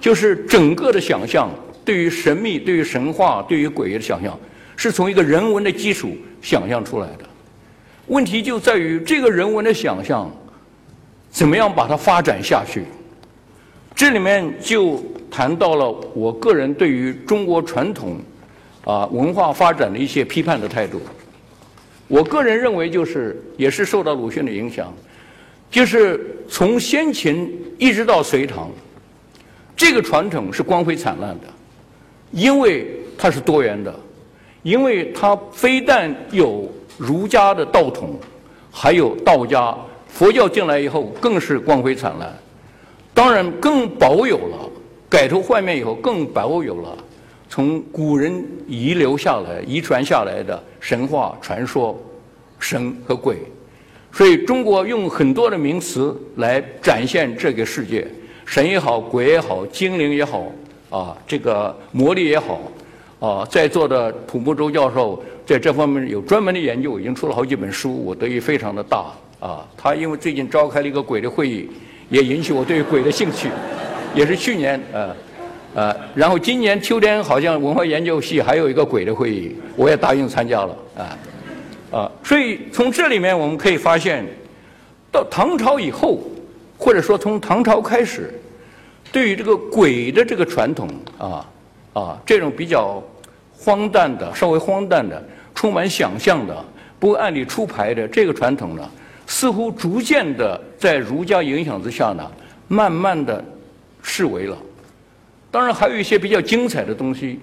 [0.00, 1.50] 就是整个的想象。
[1.84, 4.38] 对于神秘、对于神话、对于鬼的想象，
[4.76, 7.24] 是从一个人文的基础想象出来的。
[8.06, 10.30] 问题就在于这个人文的想象，
[11.28, 12.84] 怎么样把它发展下去？
[13.96, 18.16] 这里面就谈到了我个人对于中国传统
[18.84, 21.00] 啊文化发展的一些批判的态度。
[22.12, 24.92] 我个人认为，就是也是受到鲁迅的影响，
[25.70, 28.70] 就是从先秦一直到隋唐，
[29.74, 31.46] 这个传统是光辉灿烂的。
[32.30, 33.98] 因为它是多元的，
[34.62, 38.20] 因为它非但有儒家的道统，
[38.70, 39.74] 还有道家、
[40.06, 42.30] 佛教进来以后更是光辉灿烂。
[43.14, 44.68] 当然更保有了
[45.08, 46.94] 改头换面以后更保有了
[47.52, 52.02] 从古人遗留下来、遗传下来的神话传说、
[52.58, 53.36] 神和鬼。
[54.10, 58.06] 所以中国用很多的名词来展现这个世界，
[58.46, 60.50] 神也好，鬼也好，精灵也好，
[60.88, 62.58] 啊，这个魔力也好，
[63.20, 69.12] 啊，在座的土木周教授在这方面有专门的研究，已经出了好几本书，我得益非常的大。
[69.40, 71.68] 啊，他因为最近召开了一个鬼的会议，
[72.08, 73.50] 也引起我对鬼的兴趣，
[74.14, 75.14] 也是去年，呃，
[75.74, 81.18] 呃，然后今年秋天好像文化研究系还有一个鬼的会议，我也答应参加了，啊。
[81.92, 84.24] 啊，所以从这里面我们可以发现，
[85.10, 86.20] 到唐朝以后，
[86.78, 88.32] 或者说从唐朝开始，
[89.12, 91.46] 对于这个鬼的这个传统啊
[91.92, 93.02] 啊，这种比较
[93.54, 95.22] 荒诞的、稍微荒诞的、
[95.54, 96.64] 充满想象的、
[96.98, 98.90] 不按理出牌的这个传统呢，
[99.26, 102.26] 似乎逐渐的在儒家影响之下呢，
[102.68, 103.44] 慢慢的
[104.02, 104.56] 式微了。
[105.52, 107.38] 当然，还有一些比较精彩的东西，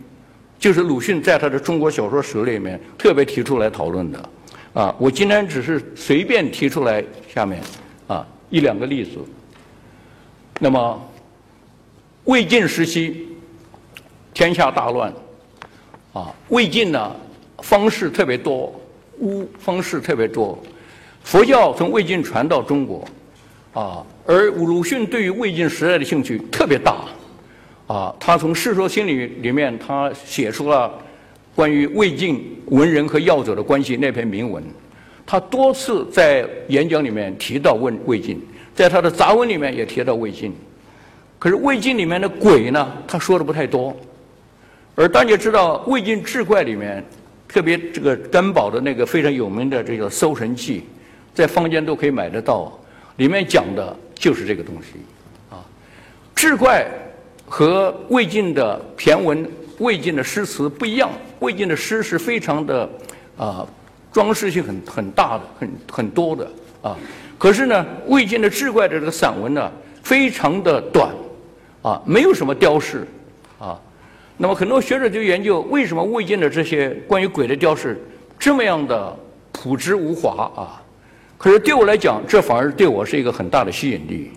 [0.57, 4.29] 就是鲁迅在他的《中国小说史》里面特别提出来讨论的。
[4.73, 7.61] 啊，我今天只是随便提出来下面
[8.07, 9.19] 啊一两个例子。
[10.59, 11.09] 那么
[12.25, 13.27] 魏晋时期
[14.33, 15.13] 天下大乱，
[16.13, 17.15] 啊，魏晋呢
[17.61, 18.73] 方式特别多，
[19.19, 20.57] 巫方式特别多，
[21.23, 23.07] 佛教从魏晋传到中国，
[23.73, 27.05] 啊，而鲁迅对于魏晋时代的兴趣特别大，
[27.89, 30.93] 啊，他从《世说新语》里面他写出了。
[31.55, 34.63] 关于魏晋文人和药者的关系那篇铭文，
[35.25, 38.41] 他多次在演讲里面提到问魏晋，
[38.73, 40.53] 在他的杂文里面也提到魏晋。
[41.37, 43.93] 可是魏晋里面的鬼呢，他说的不太多。
[44.95, 47.03] 而大家知道魏晋志怪里面，
[47.45, 50.79] 特别这个干宝的那个非常有名的这个《搜神记》，
[51.33, 52.71] 在坊间都可以买得到，
[53.17, 54.99] 里面讲的就是这个东西。
[55.49, 55.59] 啊，
[56.33, 56.87] 志怪
[57.49, 59.45] 和魏晋的骈文。
[59.79, 61.09] 魏晋的诗词不一样，
[61.39, 62.89] 魏晋的诗是非常的
[63.37, 63.65] 啊，
[64.11, 66.45] 装饰性很很大的，很很多的
[66.81, 66.97] 啊。
[67.37, 69.71] 可是呢，魏晋的志怪的这个散文呢，
[70.03, 71.09] 非常的短
[71.81, 73.07] 啊，没有什么雕饰
[73.57, 73.79] 啊。
[74.35, 77.97] 那么很多学者就研究，为什么魏晋的这些关于鬼的雕饰
[78.37, 79.17] 这么样的
[79.53, 80.83] 朴质无华啊？
[81.37, 84.29] 可是对我来讲，这反而对我是一个很大的吸引力，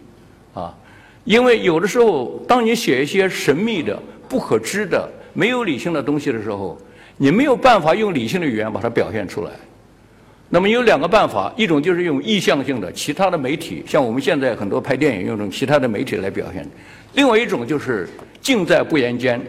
[1.24, 5.08] 因为有的时候，当你写一些神秘的、不可知的。
[5.34, 6.76] 没有理性的东西的时候，
[7.16, 9.50] 你没有办法用理性的语言把它表现出来。
[10.50, 16.62] 那么有两个办法，一种就是用意象性的，其他的媒体，像我们现在很多拍电影用这种其他的媒体来表现；
[17.14, 18.06] 另外一种就是
[18.42, 19.40] 尽在不言间，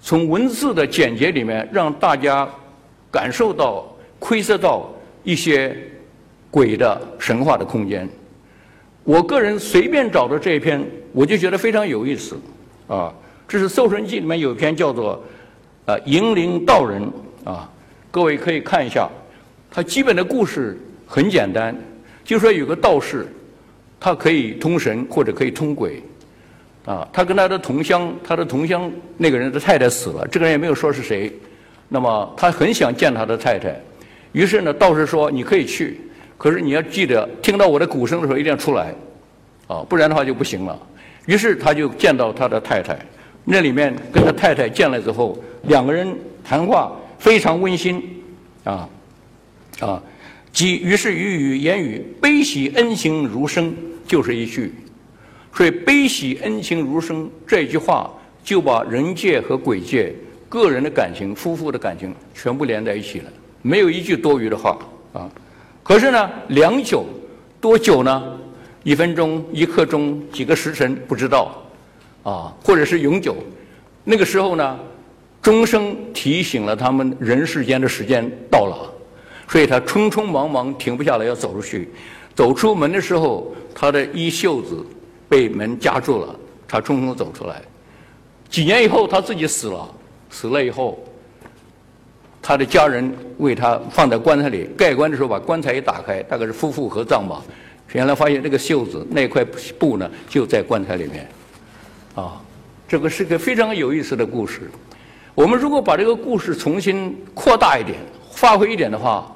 [0.00, 2.48] 从文字的简洁里面让大家
[3.08, 3.86] 感受到、
[4.18, 5.76] 窥测到一些
[6.50, 8.08] 鬼的神话的空间。
[9.04, 12.36] 我个人随便找的这一篇，我就觉得非常有意思，
[12.88, 13.12] 啊。
[13.46, 15.22] 这是《搜神记》里面有一篇叫做
[15.84, 17.02] “呃银铃道人”
[17.44, 17.70] 啊，
[18.10, 19.06] 各位可以看一下。
[19.70, 21.76] 他基本的故事很简单，
[22.24, 23.26] 就说有个道士，
[24.00, 26.02] 他可以通神或者可以通鬼
[26.86, 27.06] 啊。
[27.12, 31.30] 他跟他的同乡，他的同乡那个人的太太死了，这个人也没有说是谁。
[31.90, 33.78] 那么他很想见他的太太，
[34.32, 36.00] 于是呢，道士说：“你可以去，
[36.36, 38.94] 可是你要记得听到我的鼓声的时候一定要出来
[39.66, 40.78] 啊，不然的话就不行了。”
[41.26, 42.98] 于是他就见到他的太太。
[43.46, 48.02] 那里面跟他太太见了之后，两个人谈话非常温馨，
[48.64, 48.88] 啊，
[49.80, 50.02] 啊，
[50.52, 53.74] 即于是语语言语悲喜恩情如生，
[54.06, 54.72] 就是一句，
[55.52, 58.10] 所以悲喜恩情如生这句话
[58.42, 60.14] 就把人界和鬼界
[60.48, 64.78] 个人的感情、夫妇的感情全部连在一起了，没有一句多余的话
[65.12, 65.30] 啊。
[65.84, 67.04] 可是呢，良久
[67.60, 68.36] 多久呢？
[68.82, 71.60] 一分钟、一刻钟、几个时辰不知道。
[72.24, 73.36] 啊，或者是永久，
[74.02, 74.78] 那个时候呢，
[75.42, 78.90] 钟声提醒了他们人世间的时间到了，
[79.46, 81.90] 所以他匆匆忙忙停不下来要走出去，
[82.34, 84.82] 走出门的时候，他的衣袖子
[85.28, 86.34] 被门夹住了，
[86.66, 87.60] 他匆匆走出来。
[88.48, 89.86] 几年以后他自己死了，
[90.30, 90.98] 死了以后，
[92.46, 97.42] 他的家人为他放在棺材里，盖棺的时候把棺材一打开，大概是夫妇合葬吧，
[97.94, 99.42] 原来发现那个袖子那块
[99.78, 101.26] 布呢就在棺材里面。
[102.14, 102.38] 啊，
[102.86, 104.70] 这个是个非常有意思的故事。
[105.34, 107.96] 我们如果把这个故事重新扩大一点、
[108.30, 109.34] 发挥一点的话，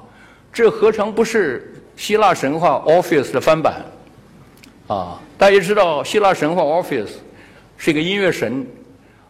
[0.53, 3.83] 这何尝不是希腊神话 Orpheus 的翻版？
[4.85, 7.09] 啊，大家知道希腊神话 Orpheus
[7.75, 8.63] 是一个音乐神。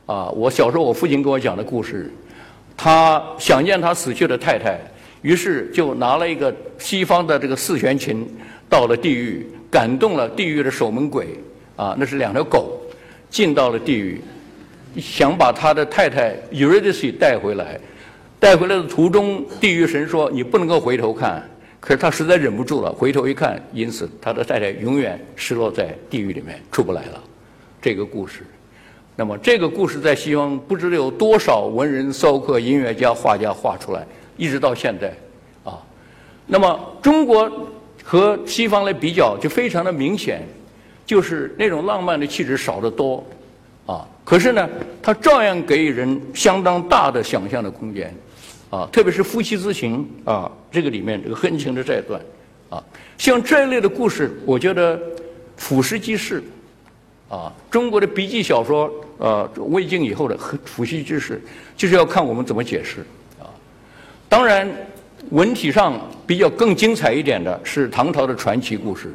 [0.05, 2.11] 啊，我小时候我父亲给我讲的故事，
[2.81, 4.79] 他想念他死去的太太，
[5.21, 8.25] 于是就拿了一个西方的这个四弦琴，
[8.69, 11.27] 到了地狱，感动了地狱的守门鬼。
[11.75, 12.81] 啊，那是两条狗
[13.29, 14.21] 进到了地狱，
[14.95, 17.77] 想把他的太太 Eurydice 带回来。
[18.39, 21.43] 带回来的途中，地狱神说：“你不能够回头看。”
[21.81, 27.21] 可是他实在忍不住了，回头一看，因此他的太太永远失落在地狱里面，出不来了。
[27.81, 28.45] 这个故事，
[29.19, 35.13] 那么这个故事在西方不知道有多少文人、骚客、音乐家、画家画出来，一直到现在，
[35.61, 35.77] 啊，
[36.47, 37.51] 那么中国
[38.01, 40.41] 和西方来比较，就非常的明显，
[41.05, 43.21] 就是那种浪漫的气质少得多，
[43.85, 44.69] 啊，可是呢，
[45.01, 48.15] 它照样给予人相当大的想象的空间。
[48.69, 52.21] 啊，特别是夫妻之情啊，这个里面这个恨情的这一段，
[52.69, 52.81] 啊，
[53.17, 54.97] 像这一类的故事，我觉得
[55.57, 56.41] 俯拾即是，
[57.27, 61.39] 啊，中国的笔记小说，呃，魏晋以后的俯拾即是，
[61.75, 63.01] 就是要看我们怎么解释，
[63.37, 63.45] 啊，
[64.29, 64.67] 当然
[65.31, 69.13] 文体上比较更精彩一点的是唐朝的传奇故事，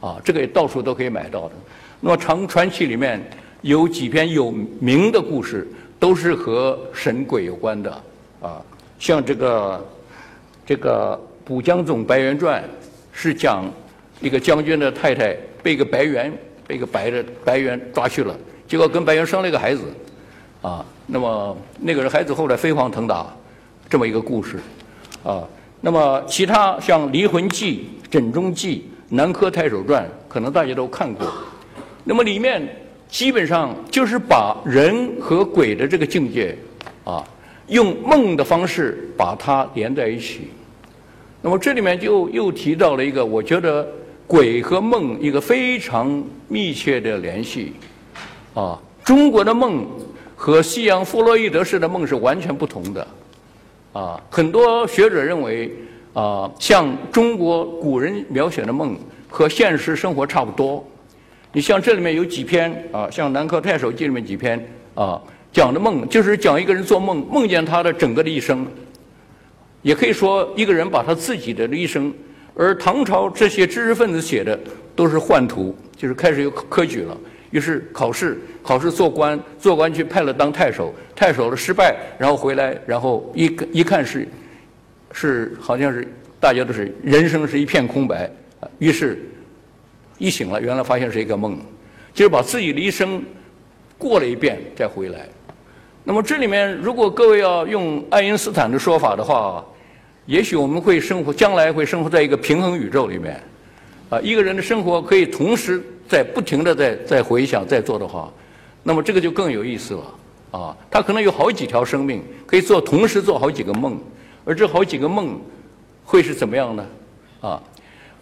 [0.00, 1.52] 啊，这个也到处都可以买到的。
[2.00, 3.24] 那么长传奇里面
[3.62, 5.66] 有几篇有名的故事，
[6.00, 8.02] 都是和神鬼有关的，
[8.42, 8.60] 啊。
[8.98, 9.86] 像这个
[10.66, 12.62] 这个《补江总白猿传》，
[13.12, 13.64] 是讲
[14.20, 16.32] 一个将军的太太被一个白猿
[16.66, 18.34] 被一个白的白猿抓去了，
[18.74, 19.82] 结果跟白猿生了一个孩子，
[20.60, 23.24] 啊，那么那个人孩子后来飞黄腾达，
[23.88, 24.58] 这么一个故事，
[25.22, 25.44] 啊，
[25.80, 28.78] 那么其他像《离魂记》《枕中记》
[29.14, 31.24] 《南柯太守传》，可能大家都看过，
[32.02, 32.68] 那么里面
[33.08, 36.58] 基本上就是把人和鬼的这个境界，
[37.04, 37.24] 啊。
[37.68, 40.48] 用梦的方式把它连在一起，
[41.40, 43.86] 那么这里面就又提到了一个，我觉得
[44.26, 47.72] 鬼和梦一个非常密切的联系，
[48.54, 49.86] 啊，中国的梦
[50.36, 53.06] 和西洋弗洛伊德式的梦是完全不同的，
[53.92, 55.70] 啊，很多学者认为，
[56.12, 58.96] 啊，像中国古人描写的梦
[59.28, 60.86] 和现实生活差不多，
[61.52, 64.64] 你像这里面有几篇啊，像《南柯太守记》里面几篇
[64.94, 65.20] 啊。
[65.52, 68.66] 讲的梦就是讲一个人做梦，梦见他的整个的一生，
[69.82, 72.12] 也可以说一个人把他自己的一生。
[72.56, 74.58] 而唐朝这些知识分子写的
[74.96, 77.16] 都是幻图，就是开始有科举了，
[77.54, 84.26] 于是考试，考试做官，做官去派了当太守，太守了失败，然后回来，然后一一看是，
[85.12, 86.04] 是好像是
[86.40, 88.28] 大家都是人生是一片空白，
[88.80, 89.24] 于是，
[90.18, 91.56] 一醒了，原来发现是一个梦，
[92.12, 93.22] 就是把自己的一生
[93.96, 95.20] 过了一遍再回来。
[96.02, 99.64] 那么这里面，如果各位要用爱因斯坦的说法的话，
[100.26, 103.40] 也许我们会生活，将来会生活在一个平衡宇宙里面。
[104.14, 108.32] 啊，一个人的生活可以同时在不停的在在回想在做的话，
[108.84, 110.02] 那么这个就更有意思了。
[110.52, 113.98] 啊，他可能有好几条生命，可以做同时做好几个梦，
[114.44, 115.40] 而这好几个梦
[116.04, 116.86] 会是怎么样呢？
[117.40, 117.60] 啊，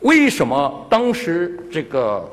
[0.01, 2.27] 为什么当时这个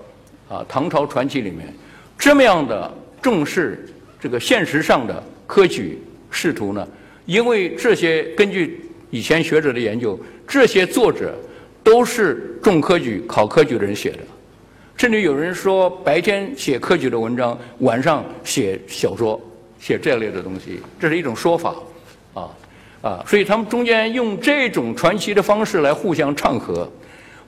[0.47, 1.73] 啊唐朝传奇里面
[2.17, 2.89] 这么样的
[3.21, 3.85] 重视
[4.21, 5.21] 这个现实上的？
[5.45, 6.87] 科举仕途呢？
[7.25, 10.17] 因为这些根据以前学者的研究，
[10.47, 11.35] 这些作者
[11.89, 14.19] 都是中科举、考科举的人写的。
[14.95, 19.41] 甚至有人说，白天写科举的文章，晚上写小说，
[19.79, 21.73] 写这类的东西，这是一种说法，
[22.35, 22.49] 啊
[23.01, 26.87] 啊，所以他们中间用这种传奇的方式来互相唱和，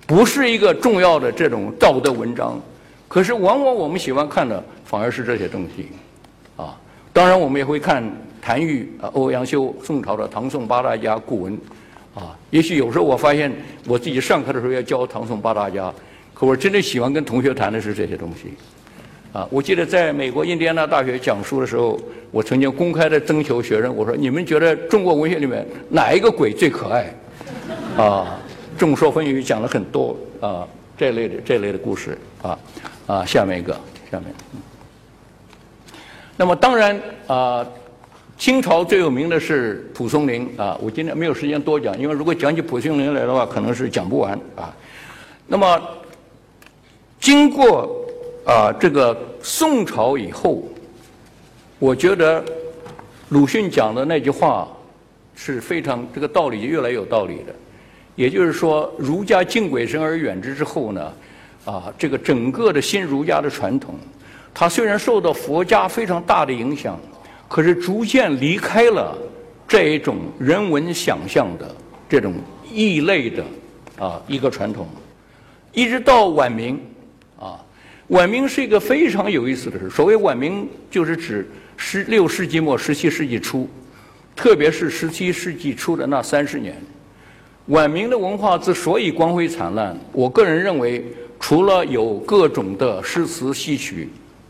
[0.07, 2.59] 不是一个重要的这种道德文章。
[3.07, 5.89] 可是往往我们喜欢看的反而是这些东西，
[6.57, 6.75] 啊。
[7.13, 8.03] 当然，我们也会看
[8.41, 11.59] 谭玉、啊欧阳修宋朝的唐宋八大家古文，
[12.13, 13.51] 啊，也许有时候我发现
[13.87, 15.93] 我自己上课的时候要教唐宋八大家，
[16.33, 18.53] 可我真的喜欢跟同学谈的是这些东西，
[19.31, 21.97] 啊，我记得在美国印第安纳大学讲书的时候，
[22.31, 27.13] 我曾经公开的征求学生，我说你们觉得中国文学里面哪一个鬼最可爱？
[27.97, 28.39] 啊，
[28.77, 32.59] 众说纷纭，讲了很多啊这类的这类的故事，啊
[33.07, 33.73] 啊，下面一个，
[34.11, 34.27] 下面。
[36.37, 37.65] 那么当然啊，
[38.41, 40.75] 清朝最有名的是蒲松龄啊。
[40.81, 44.75] 我今天没有时间多讲，因为如果讲起蒲松龄来的话，可能是讲不完啊。
[45.45, 45.79] 那么
[47.19, 48.03] 经过
[48.43, 50.63] 啊这个宋朝以后，
[51.77, 52.43] 我觉得
[53.29, 54.67] 鲁迅讲的那句话
[55.35, 57.53] 是非常这个道理越来越有道理的。
[58.15, 61.13] 也就是说，儒家敬鬼神而远之之后呢，
[61.63, 63.93] 啊，这个整个的新儒家的传统。
[64.51, 66.99] 它虽然受到佛家非常大的影响，
[67.51, 69.13] 可是逐渐离开了
[69.67, 71.75] 这一种人文想象的
[72.07, 72.33] 这种
[72.71, 73.43] 异类的
[73.99, 74.87] 啊一个传统，
[75.73, 76.79] 一直到晚明
[77.37, 77.59] 啊，
[78.07, 79.89] 晚明是一个非常有意思的事。
[79.89, 81.45] 所谓晚明，就是指
[81.75, 83.69] 十六世纪末、十七世纪初，
[84.33, 86.81] 特别是十七世纪初的那三十年。
[87.65, 91.05] 晚明的文化之所以光辉灿烂，我个人认为
[91.37, 94.07] 除了有各种的诗词戏曲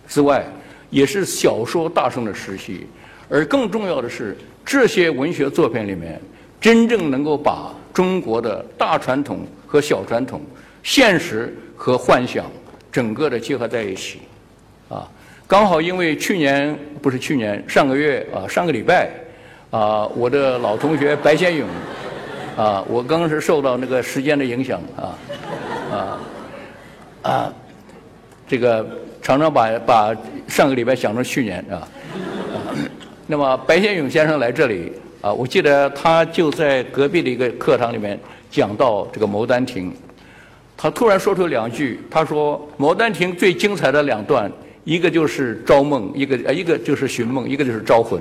[0.08, 0.46] 之外，
[0.92, 2.86] 也是小说大圣的时期。
[3.28, 6.22] 而更重要的是，这些文学作品里面，
[6.60, 10.42] 真正能够把中国的大传统和小传统、
[10.84, 12.46] 现实和幻想
[12.92, 14.20] 整个的结合在一起。
[14.90, 15.10] 啊，
[15.48, 19.10] 刚好因为去年不是去年，上个月啊，上个礼拜，
[19.70, 21.68] 啊，我的老同学白先勇，
[22.58, 25.16] 啊，我刚是受到那个时间的影响啊，
[25.90, 26.20] 啊，
[27.22, 27.54] 啊，
[28.46, 28.86] 这个
[29.22, 30.16] 常常把把
[30.48, 31.88] 上个礼拜想成去年啊，
[33.28, 34.92] 那么白先勇先生来这里
[35.22, 38.20] 啊，我记得他就在隔壁的一个课堂里面
[38.50, 39.92] 讲到这个《牡丹亭》，
[40.76, 44.52] 他突然说出两句，他说《牡丹亭》最精彩的两段。
[44.84, 48.20] 一个就是招梦，一个呃一个就是寻梦，一个就是招魂，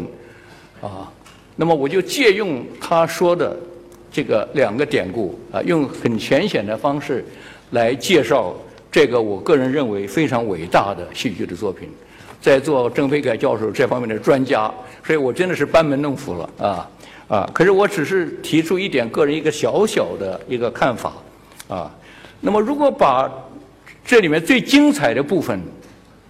[0.82, 1.10] 啊，
[1.56, 3.56] 那么我就借用他说的
[4.12, 7.24] 这个两个典故啊，用很浅显的方式
[7.70, 8.54] 来介绍
[8.90, 11.88] 这个我个人认为非常伟大的戏剧的作品。
[12.40, 14.72] 在做郑飞凯教授这方面的专家，
[15.04, 16.90] 所以我真的是班门弄斧了啊
[17.28, 17.50] 啊！
[17.52, 21.12] 可是我只是提出一点个人一个小小的一个看法
[21.68, 21.90] 啊。
[22.40, 23.30] 那么如果把
[24.04, 25.60] 这里面最精彩的部分。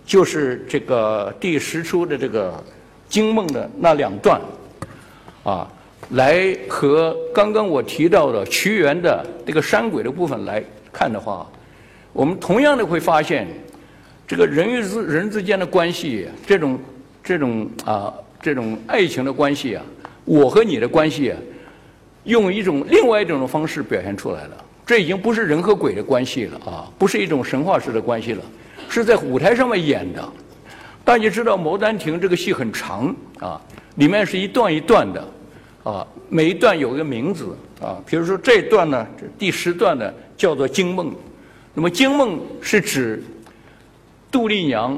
[0.06, 2.60] 就是这个第十出的这个
[3.08, 4.40] 惊梦的那两段，
[5.44, 5.70] 啊，
[6.08, 10.60] 来和刚刚我提到的屈原的这个山鬼的部分来
[10.92, 11.48] 看的话，
[12.12, 13.46] 我们同样的会发现，
[14.26, 16.78] 这个人与人之间的关系，这种
[17.22, 19.82] 这种啊这种爱情的关系啊，
[20.24, 21.38] 我和你的关系啊，
[22.24, 24.64] 用一种另外一种的方式表现出来了。
[24.84, 28.42] 这已经不是人和鬼的关系了啊，不是一种神话式的关系了。
[28.88, 30.28] 是在舞台上面演的，
[31.04, 33.60] 大家知道《牡丹亭》这个戏很长啊，
[33.94, 35.28] 里面是一段一段的，
[35.84, 39.06] 啊，每一段有个名字啊，比如说这一段呢，
[39.38, 41.14] 第十段呢叫做惊梦，
[41.74, 43.22] 那么惊梦是指
[44.30, 44.96] 杜丽娘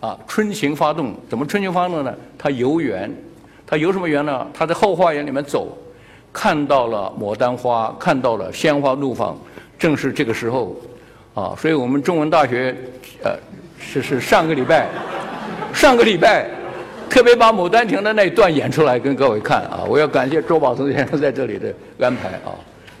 [0.00, 2.14] 啊春情发动，怎么春情发动呢？
[2.36, 3.10] 她游园，
[3.66, 4.46] 她游什么园呢？
[4.52, 5.76] 她在后花园里面走，
[6.32, 9.36] 看到了牡丹花，看到了鲜花怒放，
[9.78, 10.76] 正是这个时候。
[11.34, 12.74] 啊，所以我们中文大学，
[13.22, 13.30] 呃，
[13.78, 14.88] 是是上个礼拜，
[15.72, 16.50] 上个礼拜，
[17.08, 19.84] 特别把《牡丹亭》的那一段演出来跟各位看啊。
[19.86, 22.50] 我要感谢周宝松先生在这里的安排啊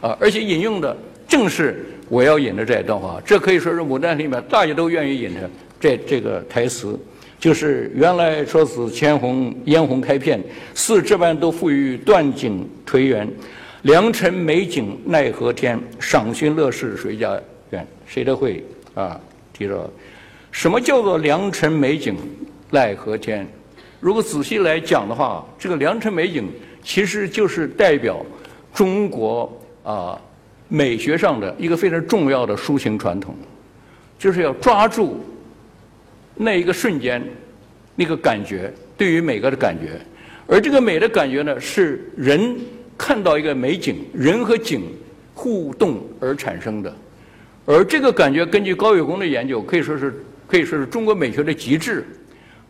[0.08, 6.98] 啊，而且引用的正是我要引的这一段话，这可以说是《牡丹亭》里面大家都愿意引的这这个台词，
[7.38, 10.42] 就是原来说是千红嫣红开片，
[10.74, 13.28] 似这般都付与断井颓垣，
[13.82, 17.38] 良辰美景奈何天，赏心乐事谁家
[17.70, 17.86] 院？
[18.06, 19.20] 谁都会啊
[19.52, 19.88] 提到，
[20.50, 22.16] 什么叫做良辰美景
[22.70, 23.46] 奈何天？
[24.00, 26.48] 如果仔细来讲的话，这个良辰美景
[26.82, 28.24] 其实就是代表
[28.72, 29.52] 中国
[29.82, 30.20] 啊
[30.68, 33.34] 美学上的一个非常重要的抒情传统，
[34.18, 35.20] 就是要抓住
[36.34, 37.22] 那一个瞬间
[37.96, 40.00] 那个感觉，对于每个的感觉，
[40.46, 42.56] 而这个美的感觉呢，是人
[42.96, 44.82] 看到一个美景，人和景
[45.34, 46.94] 互动而产生的。
[47.64, 52.04] 而这个感觉，根据高伟公的研究，可以说是可以说是中国美学的极致。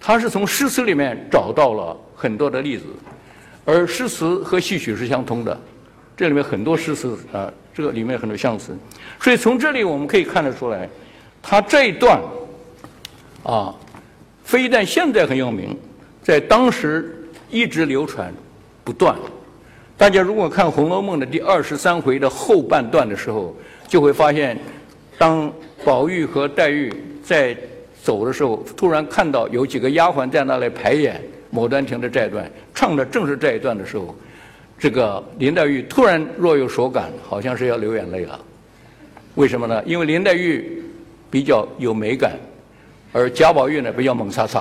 [0.01, 2.85] 他是从诗词里面找到了很多的例子，
[3.65, 5.61] 而诗词和戏曲是相通的。
[6.17, 8.77] 这里面很多诗词啊，这个里面很多相似。
[9.21, 10.87] 所以从这里我们可以看得出来，
[11.41, 12.21] 他这一段
[13.45, 13.73] 啊，
[14.43, 15.75] 非但现在很有名，
[16.21, 18.35] 在当时一直流传
[18.83, 19.15] 不断。
[19.97, 23.57] 大家如果看《红楼梦》的第二十三回的后半段的时候，
[23.87, 24.59] 就会发现。
[25.21, 25.53] 当
[25.85, 27.57] 宝玉和黛玉在
[28.05, 31.21] 走的时候，突然看到有几个丫鬟在那里排演
[31.57, 34.15] 《牡丹亭》的这一段，唱的正是这一段的时候，
[34.79, 38.39] 这个林黛玉突然若有所感，好像是要流眼泪了。
[39.35, 39.83] 为什么呢？
[39.85, 40.83] 因为林黛玉
[41.31, 42.33] 比较有美感，
[43.13, 44.61] 而贾宝玉呢比较猛擦擦，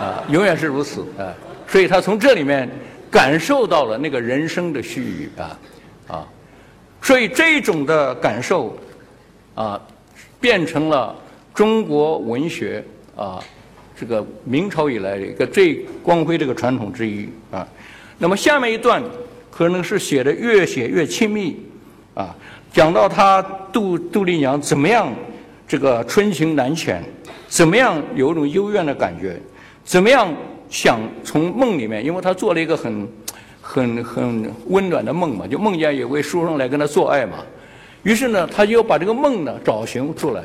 [0.00, 1.32] 啊，永远是如此啊。
[1.66, 2.68] 所以他从这里面
[3.10, 5.58] 感受到了那个人生的须臾啊，
[6.08, 6.28] 啊。
[7.02, 8.76] 所以这种的感受，
[9.54, 9.80] 啊，
[10.40, 11.14] 变成了
[11.52, 13.42] 中国文学啊，
[13.96, 17.66] 这个明朝以来的一个最光辉这个传统之一啊。
[18.18, 19.02] 那么下面一段
[19.50, 21.56] 可能是写的越写越亲密
[22.14, 22.34] 啊，
[22.72, 23.42] 讲到他
[23.72, 25.12] 杜杜丽娘怎么样
[25.66, 26.98] 这个春情难遣，
[27.48, 29.40] 怎么样有一种幽怨的感觉，
[29.84, 30.32] 怎么样
[30.68, 33.08] 想从梦里面，因为他做了一个很。
[33.66, 37.38] 很很温暖的梦嘛，就梦见有位书生来跟他做爱嘛，
[38.02, 40.42] 于是呢，他就把这个梦呢找寻出来。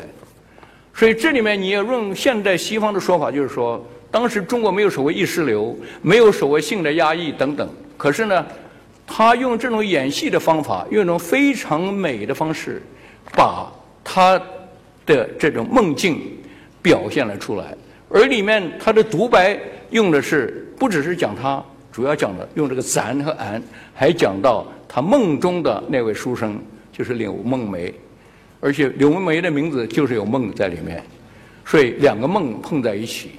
[0.94, 7.70] 所以这里面你要用现代西方的说法，就是说，当时中国没有所谓意识流，没有所谓性的压抑等等。
[7.96, 8.46] 可是呢，
[9.06, 12.82] 他用这种演戏的方法，用一种非常美的方式，
[13.34, 13.72] 把
[14.04, 14.42] 他
[15.06, 16.20] 的这种梦境
[16.82, 17.76] 表现了出来，
[18.10, 19.60] 而里面他的独白
[19.92, 23.62] 用的是不只是讲他，主要讲的用这个咱和俺，
[23.94, 26.60] 还讲到他梦中的那位书生
[26.92, 27.94] 就是柳梦梅，
[28.60, 31.04] 而且柳梦梅的名字就是有梦在里面，
[31.66, 33.32] 所以两个梦碰在一起。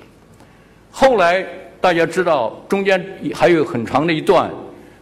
[0.91, 1.45] 后来
[1.81, 4.51] 大家知道，中间还有很长的一段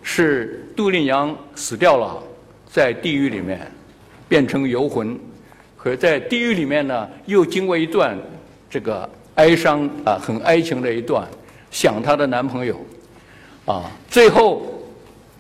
[0.03, 2.23] 是杜丽娘死掉了，
[2.71, 3.61] 在地狱里面
[4.29, 5.19] 变成游魂，
[5.77, 8.17] 可在地狱里面呢，又经过一段
[8.71, 11.27] 这个哀伤啊，很哀情的一段，
[11.71, 12.77] 想她的男朋友，
[13.65, 14.63] 啊，最后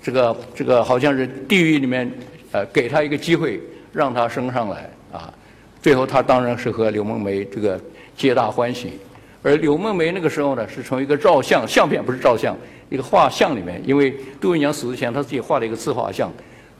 [0.02, 2.10] 这个这个好像是地狱里面
[2.52, 3.60] 呃给她一个机会，
[3.92, 5.32] 让她升上来啊，
[5.80, 7.80] 最后她当然是和柳梦梅这个
[8.16, 8.98] 皆大欢喜。
[9.42, 12.56] 而柳梦梅那个时候呢，是从一个照相相片，不是照相，
[12.90, 16.32] 一个画像里面，因为杜丽娘死之前，她自己画了一个自画像，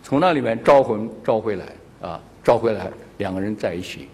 [0.02, 1.64] 从那里面招魂招回来，
[2.02, 4.08] 啊，招回来，两个人在一起。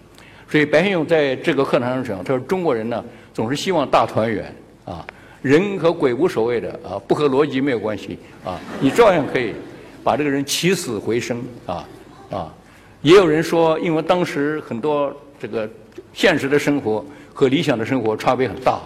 [0.47, 5.03] 所以白先勇在这个课堂上讲，他说中国人呢总是希望大团圆，啊，
[5.41, 9.55] 人和鬼无所谓的，啊，不和逻辑没有关系，啊，你照样可以
[10.03, 11.87] 把这个人起死回生，啊，
[12.29, 12.53] 啊，
[13.01, 15.67] 也有人说，因为当时很多这个
[16.13, 17.03] 现实的生活。
[17.35, 18.79] 和理想的生活差别很大，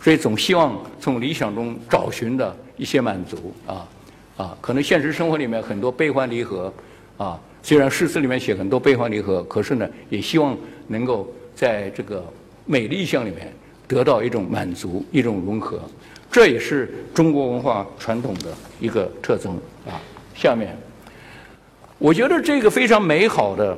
[0.00, 3.88] 所以总希望从理想中找寻的一些满足啊
[4.36, 6.72] 啊，可能现实生活里面很多悲欢离合
[7.16, 12.24] 啊，虽然诗词里面写很多悲欢离合，可是呢，也希望能够在这个
[12.64, 13.52] 美的意象里面
[13.88, 15.80] 得到一种满足，一种融合，
[16.30, 19.98] 这也是中国文化传统的一个特征啊。
[20.32, 20.76] 下面，
[21.98, 23.76] 我觉得这个非常美好的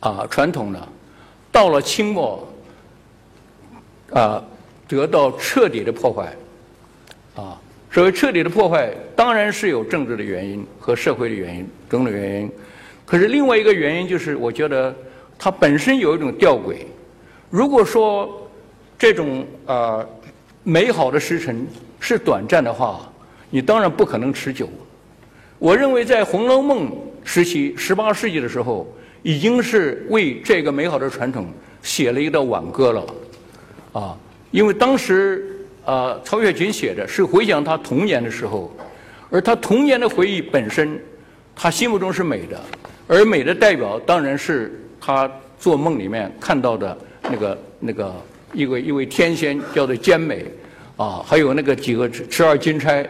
[0.00, 0.88] 啊传统呢，
[1.52, 2.46] 到了清末。
[4.12, 4.42] 啊，
[4.88, 6.32] 得到彻底的破坏，
[7.36, 12.50] 啊，所谓彻底的破坏，当然是有政治的原因和社会的原因等等原因。
[13.06, 14.94] 可是另外一个原因就是，我觉得
[15.38, 16.76] 它本身有一种吊诡。
[17.50, 18.48] 如果说
[18.98, 20.06] 这种啊
[20.62, 21.66] 美好的时辰
[21.98, 23.10] 是短暂的话，
[23.48, 24.68] 你当然不可能持久。
[25.58, 26.88] 我认为在《红楼梦》
[27.24, 28.86] 时期，十八世纪的时候，
[29.22, 31.46] 已经是为这个美好的传统
[31.82, 33.04] 写了一道挽歌了。
[33.92, 34.16] 啊，
[34.52, 38.70] 因为当时啊，曹雪芹写的是回想他童年的时候，
[39.30, 40.96] 而他童年的回忆本身，
[41.56, 42.60] 他心目中是美的，
[43.08, 45.28] 而美的代表当然是他
[45.58, 48.14] 做梦里面看到的那个那个
[48.52, 50.44] 一位一位天仙叫做兼美，
[50.96, 53.04] 啊，还有那个几个十二金钗，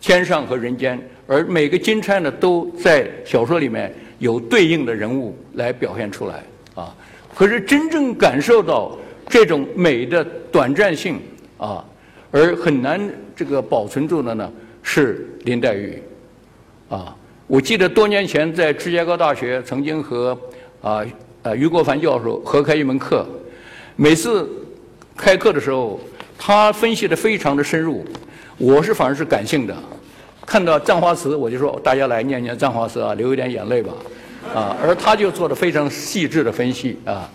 [0.00, 6.42] 天上和人间，而每个金钗呢都在小说里面有对应的人物来表现出来，
[6.74, 6.94] 啊，
[7.34, 8.96] 可是真正感受到。
[9.32, 10.22] 这种美的
[10.52, 11.18] 短暂性
[11.56, 11.82] 啊，
[12.30, 13.00] 而很难
[13.34, 14.52] 这个保存住的呢，
[14.82, 16.02] 是林黛玉
[16.90, 17.16] 啊。
[17.46, 20.38] 我记得多年前在芝加哥大学曾经和
[20.82, 21.02] 啊
[21.42, 23.26] 啊余国凡教授合开一门课，
[23.96, 24.46] 每次
[25.16, 25.98] 开课的时候，
[26.36, 28.04] 他分析的非常的深入，
[28.58, 29.74] 我是反而是感性的，
[30.44, 33.94] 看到葬花词我就说大家来念念葬花词啊，流一点眼泪吧
[34.54, 37.30] 啊，而他就做的非常细致的分析啊。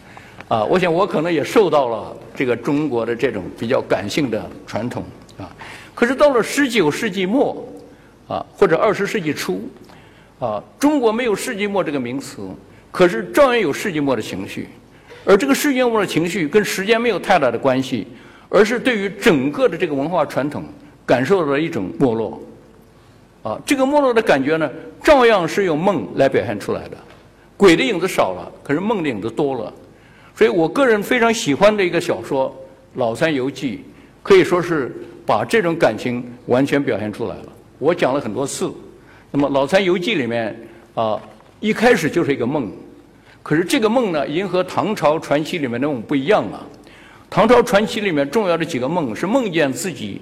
[0.48, 5.04] 啊，我想我可能也受到了这个中国的这种比较感性的传统
[5.38, 5.52] 啊。
[5.94, 7.68] 可是到了十九世纪末
[8.28, 9.68] 啊，或者二十世纪初
[10.40, 12.48] 啊，中国没有世纪末这个名词，
[12.92, 14.70] 可是照样有世纪末的情绪。
[15.26, 18.08] 而这个世纪末的情绪跟时间没有太大的关系，
[18.48, 20.64] 而是对于整个的这个文化传统
[21.06, 22.42] 感受到了一种没落。
[23.44, 24.70] 啊，这个没落的感觉呢，
[25.04, 26.98] 照样是用梦来表现出来的。
[27.58, 29.74] 鬼的影子少了，可是梦的影子多了。
[30.38, 32.48] 所以我个人非常喜欢的一个小说
[32.94, 33.78] 《老三游记》，
[34.22, 37.46] 可以说是把这种感情完全表现出来了。
[37.80, 38.72] 我讲了很多次。
[39.32, 40.56] 那么《老三游记》里面
[40.94, 41.20] 啊，
[41.60, 42.72] 一开始就是一个梦，
[43.42, 46.64] 可是这个梦呢，已经和唐朝传奇里面那种不一样了。
[47.32, 50.22] 唐朝传奇里面重要的几个梦是梦见自己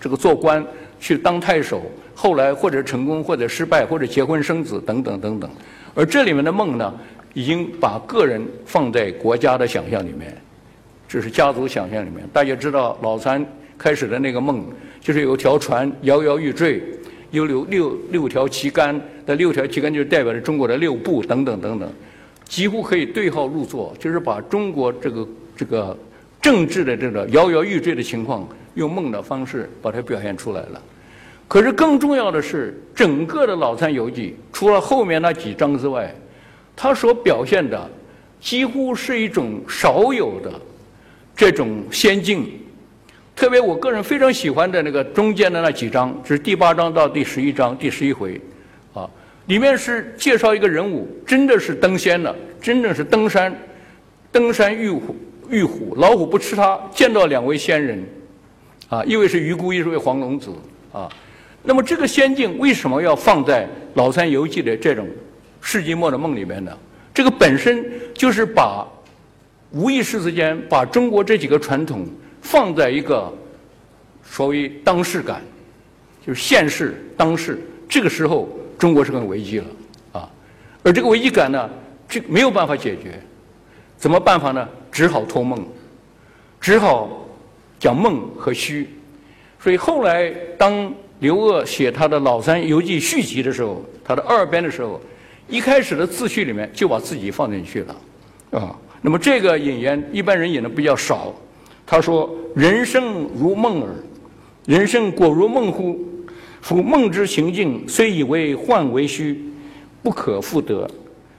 [0.00, 0.64] 这个做官
[1.00, 1.82] 去当太守，
[2.14, 5.50] 后来或者成功或者失败，或者结婚生子等等等等。
[5.96, 6.94] 而这里面的梦呢？
[7.34, 10.36] 已经把个人放在国家的想象里面，
[11.06, 12.26] 这是家族想象里面。
[12.32, 13.44] 大家知道老三
[13.76, 14.64] 开始的那个梦，
[15.00, 16.82] 就是有条船摇摇欲坠，
[17.30, 21.88] 有六六六条旗杆，那六条旗杆就代表着中国的六部等等等等，
[22.44, 25.96] 几乎可以对号入座，就是把中国这个这个
[26.40, 30.82] 政治的这个摇摇欲坠的情况，用梦的方式把它表现出来了。
[31.46, 36.14] 可是更重要的是，整个的老三游记，除了后面那几章之外，
[36.80, 37.90] 他所表现的
[38.40, 40.52] 几乎是一种少有的
[41.34, 42.48] 这种仙境，
[43.34, 48.40] 特别我个人非常喜欢的那个中间的那几章，就是第八章到第十一章第十一回，
[48.94, 49.10] 啊，
[49.46, 53.52] 里面是介绍一个人物，真的是登仙了，真正是登山，
[54.30, 55.16] 登山遇虎，
[55.50, 58.00] 遇虎老虎不吃他，见到两位仙人，
[58.88, 60.52] 啊，一位是鱼姑，一位黄龙子，
[60.92, 61.08] 啊，
[61.64, 63.64] 那么这个仙境为什么要放在
[63.94, 65.08] 《老三游记》的这种
[65.60, 66.76] 世纪末的梦里面呢？
[67.14, 67.84] 这个本身
[68.14, 68.86] 就是把
[69.72, 72.06] 无意识之间把中国这几个传统
[72.40, 73.32] 放在一个
[74.22, 75.42] 所谓当事感，
[76.26, 78.48] 就是现世当事，这个时候。
[78.78, 79.64] 中国是很危机了，
[80.12, 80.30] 啊，
[80.84, 81.68] 而这个危机感呢，
[82.08, 83.20] 这没有办法解决，
[83.96, 84.68] 怎么办法呢？
[84.92, 85.66] 只好托梦，
[86.60, 87.26] 只好
[87.80, 88.88] 讲梦和虚。
[89.58, 95.00] 所以后来当刘鹗写他的《老三游记》续集的时候，他的二编的时候，
[95.48, 97.96] 一开始的自序里面就把自己放进去了，
[98.50, 101.34] 啊，那么这个引言一般人引的比较少。
[101.86, 103.88] 他说：“人生如梦耳，
[104.66, 105.98] 人生果如梦乎？”
[106.60, 109.40] 夫梦之行径，虽以为幻为虚，
[110.02, 110.86] 不可复得；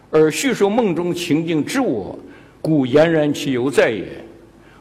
[0.09, 2.17] 而叙述梦中情境之我，
[2.61, 4.07] 故俨然其犹在也。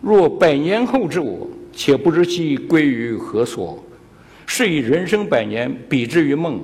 [0.01, 3.85] 若百年后之我，且不知其归于何所。
[4.47, 6.63] 是以人生百年，比之于梦，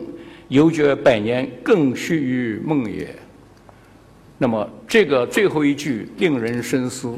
[0.49, 3.09] 犹觉百年更须于梦也。
[4.39, 7.17] 那么，这个最后一句令人深思。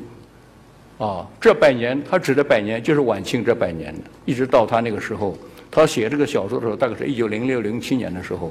[0.99, 5.37] 啊，这百年，他指的百年就是晚清这百年，一直到他那个时候。
[5.70, 8.51] 他写这个小说的时候，大概是一九零六零七年的时候，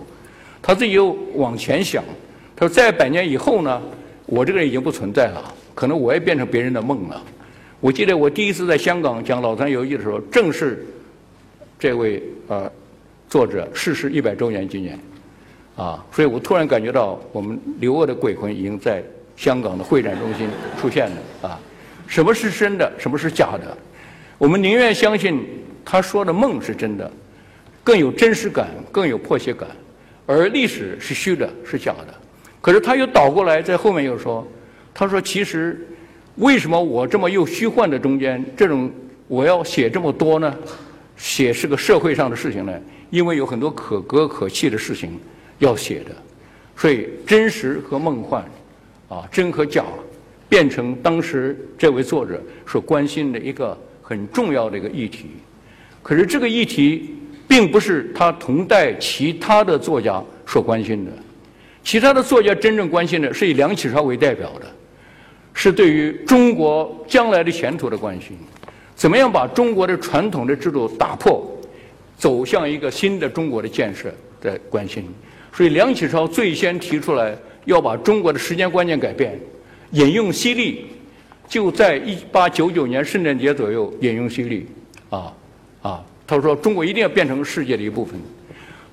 [0.62, 2.04] 他自己又往前想，
[2.56, 3.82] 他说在百年以后呢，
[4.28, 7.20] 我这个人已经不存在了，可能我也变成别人的梦了。
[7.80, 10.86] 我记得我第一次在香港讲《老三游记》的时候，正是
[11.80, 12.72] 这位呃
[13.36, 14.98] 作者逝世一百周年纪念，
[15.76, 19.04] 啊，所以我突然感觉到我们刘鹗的鬼魂已经在
[19.36, 20.48] 香港的会展中心
[20.80, 21.60] 出现了啊。
[22.08, 22.90] 什么是真的？
[22.98, 23.78] 什么是假的？
[24.38, 25.46] 我们宁愿相信。
[25.84, 27.12] 他说的梦是真的，
[27.84, 29.68] 更有真实感，更有迫切感，
[30.26, 32.16] 而历史是虚的，是假的。
[32.62, 34.48] 可是他又倒过来，在后面又说
[34.96, 35.86] ：“他说其实，
[36.38, 38.90] 为什么我这么又虚幻的中间，这种
[39.28, 40.56] 我要写这么多呢？
[41.18, 42.74] 写是个社会上的事情呢？
[43.10, 45.20] 因为有很多可歌可泣的事情
[45.60, 46.16] 要写的，
[46.76, 48.44] 所以真实和梦幻，
[49.08, 49.84] 啊，真和假，
[50.50, 55.28] 变成当时这位作者所关心的一个很重要的一个议题。”
[56.04, 57.16] 可是这个议题
[57.48, 61.12] 并不是他同代其他的作家所关心的，
[61.84, 64.68] 其他的作家真正关心的是以梁启超为代表的，
[65.54, 68.38] 是对于中国将来的前途的关心，
[68.94, 71.44] 怎么样把中国的传统的制度打破，
[72.18, 75.06] 走向一个新的中国的建设的关心。
[75.54, 77.36] 所以梁启超最先提出来
[77.66, 79.40] 要把中国的时间观念改变，
[79.92, 80.86] 引用西历，
[81.48, 84.66] 就在一八九九年圣诞节左右引用西历，
[85.10, 85.34] 啊。
[85.82, 88.20] 啊，他说中国一定要变成世界的一部分。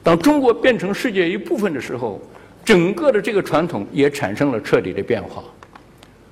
[0.03, 2.21] 当中国变成世界一部分的时候，
[2.65, 5.43] 整个的这个传统也产生了彻底的变化。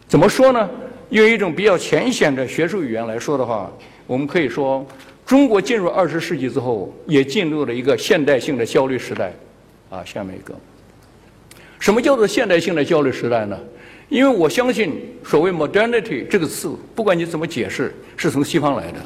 [0.07, 0.69] 怎么说呢？
[1.09, 3.73] 用一种比较浅显的学术语言来说的话，
[4.07, 4.87] 我们可以说，
[5.31, 9.33] 中国进入二十世纪之后，也进入了一个现代性的焦虑时代。
[9.89, 10.53] 啊，下面一个，
[11.79, 13.57] 什么叫做现代性的焦虑时代呢？
[14.09, 18.99] 因为我相信，所谓 modernity 这个词，不管你怎么解释，是从西方来的。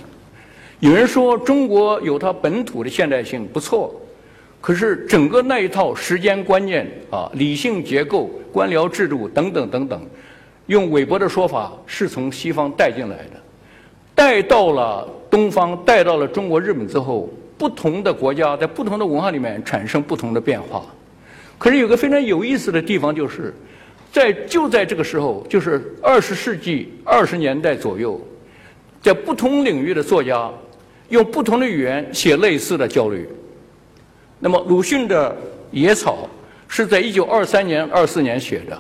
[0.81, 3.95] 有人说中国有它本土的现代性不错，
[4.63, 10.01] 可是整个那一套时间观念啊、理性结构、官僚制度等等等等，
[10.69, 13.43] 用韦伯的说法是从西方带进来的，
[14.15, 17.29] 带到了东方，带到了中国、日本之后，
[17.59, 20.87] 不同的国家在不同的文化里面产生不同的变化。
[21.59, 23.53] 可是有个非常有意思的地方，就是
[24.13, 28.21] 在就在这个时候，就是二十世纪二十年代左右，
[29.03, 30.49] 在不同领域的作家。
[31.11, 33.29] 用不同的语言写类似的焦虑。
[34.39, 35.31] 那么鲁迅的
[35.71, 36.27] 《野草》
[36.73, 38.77] 是在一九二三年、二四年写的，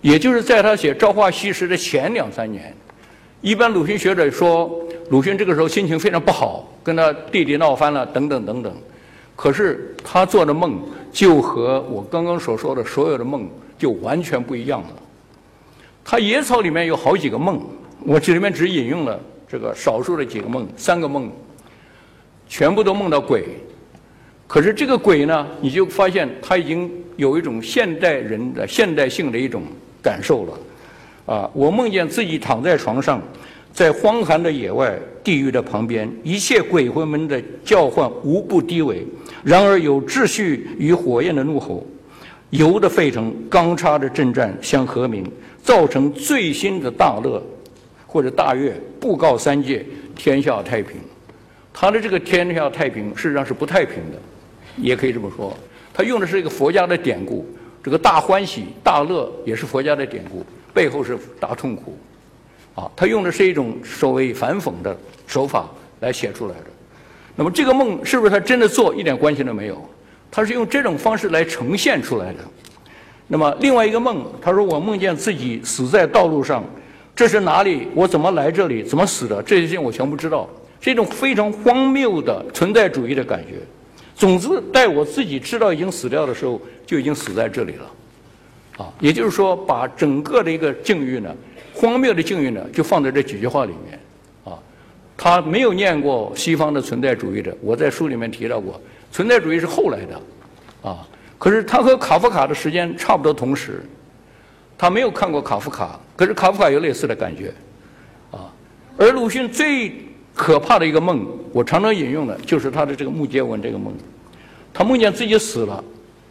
[0.00, 2.72] 也就是在他写《朝花夕拾》的前两三年。
[3.40, 4.70] 一般鲁迅学者说，
[5.10, 8.72] 鲁迅这个时候心情非常不好，跟他弟弟闹翻了，等等等等。
[9.34, 10.80] 可是他做的梦
[11.12, 13.48] 就和我刚刚所说的所有的梦
[13.78, 14.88] 就完全不一样了。
[16.04, 17.60] 他《野草》里面有好几个梦，
[18.00, 21.30] 我这里面只引用了这个少数的几个梦，三个梦。
[22.50, 23.44] 全部都梦到鬼，
[24.46, 29.64] 可是这个鬼呢，你就发现他已经有一种现代人的现代性的一种
[30.02, 30.54] 感受了。
[31.34, 33.20] 啊，我梦见自己躺在床上，
[33.78, 39.06] 在荒寒的野外，地狱的旁边，一切鬼魂们的叫唤无不低微，
[39.44, 41.86] 然而有秩序与火焰的怒吼，
[42.50, 45.24] 油的沸腾，钢叉的震战相和鸣，
[45.62, 47.40] 造成最新的大乐
[48.04, 50.96] 或者大乐，布告三界，天下太平。
[51.72, 54.18] 他的这个天下太平，事实上是不太平的，
[54.76, 55.56] 也可以这么说。
[55.94, 57.46] 他用的是一个佛家的典故，
[57.80, 61.96] 这个大欢喜、大乐也是佛家的典故，背后是大痛苦，
[62.78, 65.68] 啊，他用的是一种所谓反讽的手法
[65.98, 66.66] 来写出来的。
[67.34, 69.84] 那么这个梦是不是他真的做，一点关系都没有，
[70.30, 72.38] 他是用这种方式来呈现出来的。
[73.26, 76.64] 那么另外一个梦，他说我梦见自己死在道路上，
[77.16, 77.88] 这是哪里？
[77.96, 78.84] 我怎么来这里？
[78.84, 79.42] 怎么死的？
[79.42, 80.48] 这些事情我全不知道，
[80.80, 83.54] 是一种非常荒谬的存在主义的感觉。
[84.14, 91.34] 总之，在我自己知道已经死掉的时候，就已经死在这里了，啊，也就是说，把整个的一个境遇呢，
[91.78, 94.00] 荒谬的境遇呢，就放在这几句话里面，
[94.44, 94.58] 啊，
[95.16, 98.80] 他没有念过西方的存在主义的，我在书里面提到过，
[99.12, 100.20] 存在主义是后来的，
[100.82, 101.06] 啊。
[101.38, 103.84] 可是他和卡夫卡的时间差不多同时，
[104.76, 107.54] 他没有看过卡夫卡，可是卡夫卡有类似的感觉，
[108.32, 108.50] 啊，
[108.96, 109.92] 而鲁迅最
[110.34, 113.94] 可怕的一个梦，我常常引用的就是他的这个木结文这个梦，
[114.74, 115.84] 他梦见自己死了，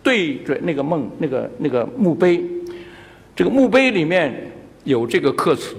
[0.03, 2.43] 对着那个梦那个那个墓碑，
[3.33, 4.51] 这个墓碑里面
[4.87, 5.75] 有这个刻词，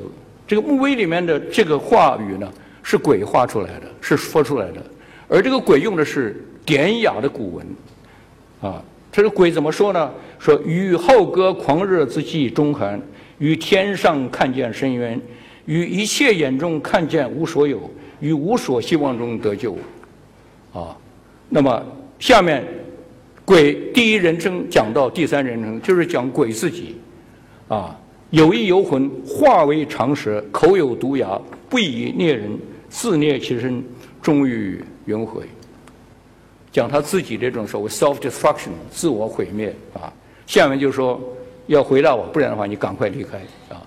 [0.47, 2.53] 这个墓碑里面的这个话语呢
[2.83, 4.85] 是鬼画出来的，是说出来的，
[5.27, 7.67] 而这个鬼用的是典雅的古文，
[8.61, 8.85] 啊。
[9.11, 10.13] 这个鬼怎么说呢？
[10.39, 13.01] 说与浩歌狂热之际中寒，
[13.39, 15.19] 于天上看见深渊，
[15.65, 17.91] 于一切眼中看见无所有，
[18.21, 19.77] 于无所希望中得救。
[20.75, 20.95] 啊，
[21.49, 21.83] 那么
[22.19, 22.63] 下面
[23.47, 26.97] 鬼第一人称讲到第三人称，就是讲鬼自己。
[27.67, 27.99] 啊，
[28.31, 32.59] 有意游魂，化为长蛇，口有毒牙，不以虐人，
[32.91, 33.83] 自虐其身，
[34.21, 35.43] 终于轮回。
[36.71, 40.13] 讲他自己这种所谓 self destruction 自我毁灭啊，
[40.47, 41.19] 下面就说
[41.67, 43.39] 要回答我，不然的话你赶快离开
[43.75, 43.83] 啊。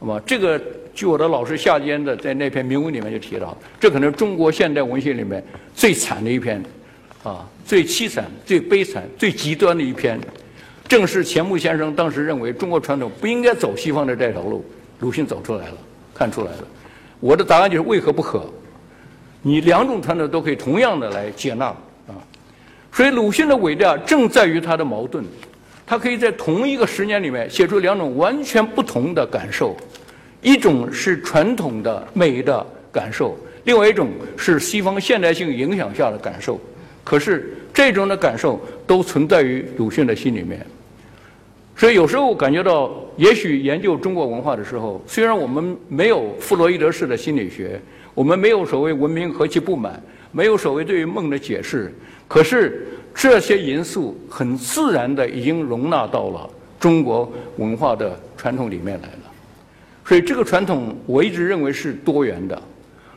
[0.00, 0.60] 那么这个
[0.92, 5.42] 据我的老师夏坚的在那篇铭文里面就提到，这可能中国现代文学里面
[5.74, 6.60] 最惨的一篇
[7.22, 10.20] 啊，最凄惨、最悲惨、最极端的一篇，
[10.88, 14.64] 正是钱穆先生当时认为中国传统不应该走西方的这条路，
[15.00, 15.74] 鲁迅走出来了，
[16.14, 16.58] 看出来了。
[17.20, 18.44] 我的答案就是为何不可？
[19.42, 22.14] 你两种传统都可以同样的来接纳啊。
[22.92, 25.24] 所以鲁迅的伟大正在于他的矛盾，
[25.86, 29.76] 他可以在同一个十年里面写出两种完全不同的感受，
[30.40, 36.60] 一种是传统的美的感受，另外一种是西方现代性影响下的感受。
[37.06, 40.66] 可是这种的感受都存在于鲁迅的心里面。
[41.76, 47.80] 所以有时候感觉到，也许研究中国文化的时候，虽然我们没有弗洛伊德式的心理学，
[48.12, 50.02] 我们没有所谓文明何其不满，
[50.32, 51.94] 没有所谓对于梦的解释。
[52.26, 56.50] 可是这些因素很自然的已经容纳到了
[56.80, 59.30] 中国文化的传统里面来了，
[60.04, 62.60] 所以这个传统我一直认为是多元的，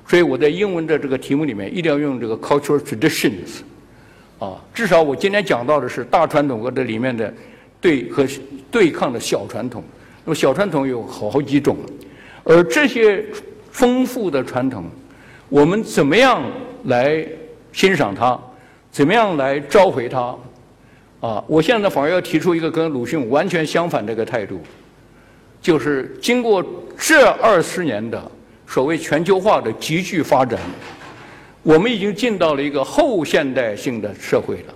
[0.06, 3.62] 所以我在英文的这个题目里面一定要用这个 cultural traditions，
[4.40, 7.32] 啊，至少我今天讲到的是大传统和这里面的
[7.82, 8.26] 对和
[8.72, 9.84] 对抗的小传统，
[10.24, 11.78] 那么小传统有好几种，
[12.44, 13.24] 而这些
[13.70, 14.86] 丰富的传统，
[15.50, 16.42] 我们怎么样
[16.86, 17.26] 来
[17.74, 18.40] 欣赏它？
[18.92, 20.36] 怎么样来召回它？
[21.20, 24.62] 啊，我现在反而要提出一个跟鲁迅完全相反的一个态度，
[25.62, 26.64] 就是经过
[26.98, 28.32] 这二十年的
[28.66, 30.58] 所谓全球化的急剧发展，
[31.64, 34.74] 我们已经进到了一个后现代性的社会了。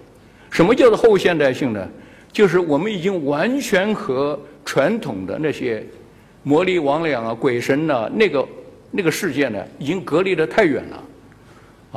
[0.49, 1.88] 什么叫做后现代性呢？
[2.31, 5.84] 就是我们已经完全和传统的那些
[6.41, 8.47] 魔力魍魉啊、鬼神呐那个
[8.91, 11.03] 那个世界呢，已经隔离的太远了。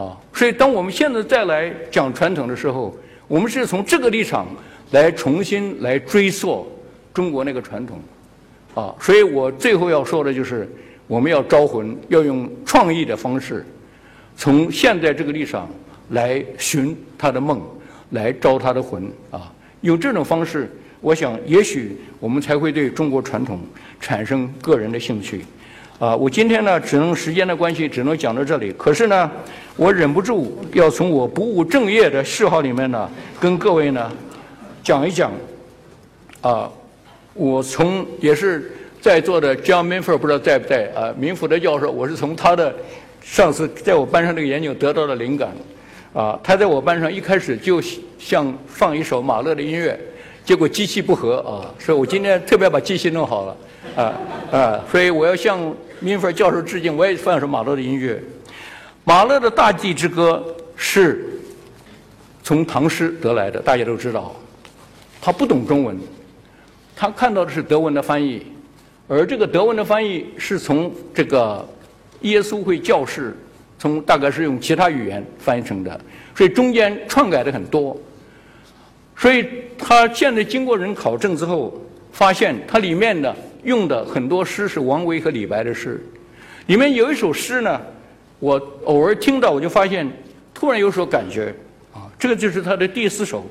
[0.03, 2.95] 啊，所以当我们现在再来讲传统的时候，
[3.26, 4.47] 我们是从这个立场
[4.91, 6.70] 来重新来追溯
[7.14, 7.99] 中国那个传统，
[8.74, 10.68] 啊，所以我最后要说的就是，
[11.07, 13.64] 我们要招魂，要用创意的方式，
[14.37, 15.68] 从现在这个立场
[16.11, 17.61] 来寻他的梦，
[18.11, 20.70] 来招他的魂，啊，用这种方式，
[21.01, 23.59] 我想也许我们才会对中国传统
[23.99, 25.45] 产生个人的兴趣。
[25.99, 28.70] 啊，我今天呢，只能时间的关系，只能讲到这里。
[28.76, 29.30] 可是呢，
[29.76, 33.11] 我忍不住要从我不务正业的嗜好里面呢，
[33.41, 34.12] 跟各位呢
[34.82, 35.32] 讲一讲。
[36.43, 36.70] 啊，
[37.32, 38.70] 我从也是
[39.01, 41.12] 在座的 John Minford 不知道在不在啊？
[41.18, 42.72] 明福的教授，我是从他的
[43.27, 45.51] 上次在我班上这个研究得到的灵感。
[46.14, 47.83] 啊，他在我班上一开始就
[48.18, 49.99] 想放一首马勒的音乐，
[50.45, 53.57] 结果机器不合啊，所以我今天特别把机器弄好了。
[53.97, 54.14] 啊
[54.51, 55.74] 啊，所以我要向。
[55.99, 58.22] 民菲教授致敬，我也放一首马勒的音乐。
[59.03, 60.45] 马勒的《大地之歌》
[60.77, 61.24] 是
[62.43, 64.37] 从唐诗得来的，大家都知道。
[65.22, 65.99] 他不懂中文，
[66.95, 68.47] 他看到的是德文的翻译，
[69.09, 71.66] 而这个德文的翻译是从这个
[72.23, 73.37] 耶稣会教士，
[73.79, 76.01] 从大概是用其他语言翻译成的，
[76.35, 77.97] 所以中间篡改的很多。
[79.17, 79.47] 所以
[79.79, 81.81] 他现在经过人考证之后，
[82.12, 86.01] 发现它里面的用的很多诗是王维和李白的诗，
[86.67, 87.81] 里面有一首诗呢，
[88.39, 90.11] 我偶尔听到我就发现，
[90.55, 91.55] 突然有所感觉，
[91.93, 93.47] 啊，这个就是他的第四首，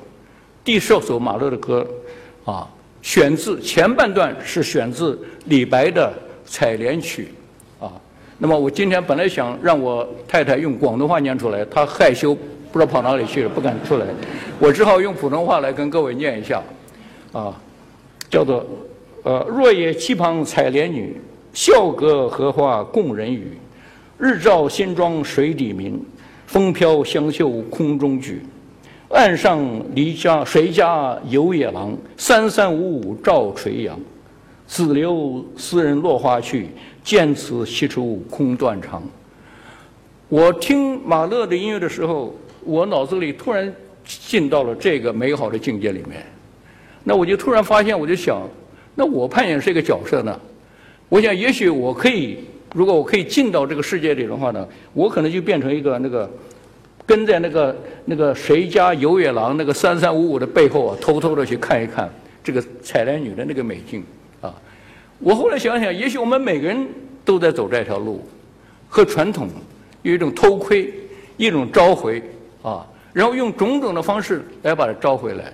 [0.64, 1.86] 第四首马勒的歌，
[2.44, 2.68] 啊，
[3.02, 6.12] 选自前半段是选自李白的
[6.48, 7.24] 《采莲曲》，
[8.38, 12.36] 那么我今天本来想让我太太用广东话念出来，她害羞。
[12.72, 14.04] 不知道跑哪里去了，不敢出来，
[14.58, 16.62] 我只好用普通话来跟各位念一下，
[17.32, 17.58] 啊，
[18.28, 18.66] 叫做
[19.22, 21.18] 呃，若叶溪旁采莲女，
[21.54, 23.56] 笑隔荷花共人语。
[24.18, 25.98] 日照新妆水底明，
[26.46, 28.42] 风飘香袖空中举。
[29.08, 29.64] 岸上
[29.94, 31.96] 离家谁家有野郎？
[32.18, 33.98] 三三五五照垂杨。
[34.68, 36.68] 只留斯人落花去，
[37.06, 39.02] 见此西出空断肠。
[40.28, 42.36] 我听马勒的音乐的时候。
[42.68, 43.72] 我脑子里突然
[44.04, 46.26] 进到了这个美好的境界里面，
[47.04, 48.42] 那我就突然发现，我就想，
[48.96, 50.36] 那我扮演是一个角色呢？
[51.08, 52.38] 我想，也许我可以，
[52.74, 56.28] 如果我可以进到这个世界里的话呢，我可能就变成一个那个
[57.06, 57.76] 跟在那个
[58.06, 62.10] 那个谁家有野狼那个三三五五的背后啊，偷偷的去看一看
[62.42, 64.02] 这个采莲女的那个美景。
[65.18, 66.86] 我后来想想，也许我们每个人
[67.24, 68.26] 都在走这条路，
[68.88, 69.48] 和传统
[70.02, 70.92] 有一种偷窥，
[71.36, 72.22] 一种召回。
[72.62, 75.52] 啊，然后用种种的方式来把它招回来。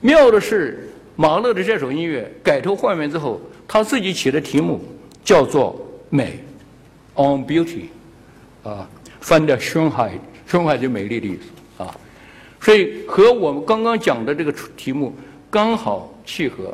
[0.00, 4.80] 妙的是，马勒的这首音乐改头换面之后，他自己起的题目
[5.24, 5.76] 叫做
[6.10, 6.38] “美
[7.16, 7.86] ”，on beauty，
[8.62, 8.88] 啊，
[9.18, 11.92] 翻的胸海，胸海就美丽的意思啊。
[12.60, 15.12] 所以和我们刚刚讲的这个题目
[15.50, 16.72] 刚好契合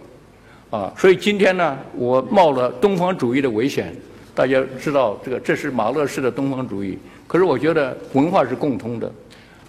[0.70, 0.92] 啊。
[0.96, 3.94] 所以今天呢，我冒了东方主义的危险。
[4.34, 6.96] 大家知道，这个这是马勒式的东方主义，
[7.26, 9.12] 可是我觉得文化是共通的。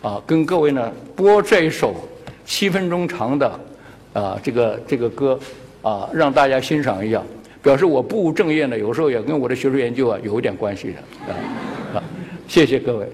[0.01, 1.95] 啊，跟各位呢播这一首
[2.45, 3.59] 七分钟长的
[4.13, 5.37] 啊这个这个歌
[5.81, 7.21] 啊，让大家欣赏一下，
[7.61, 11.33] 表示我不务正业呢，有时候也跟我的学术研究啊有一点关系的
[11.95, 12.03] 啊。
[12.47, 13.05] 谢谢各位。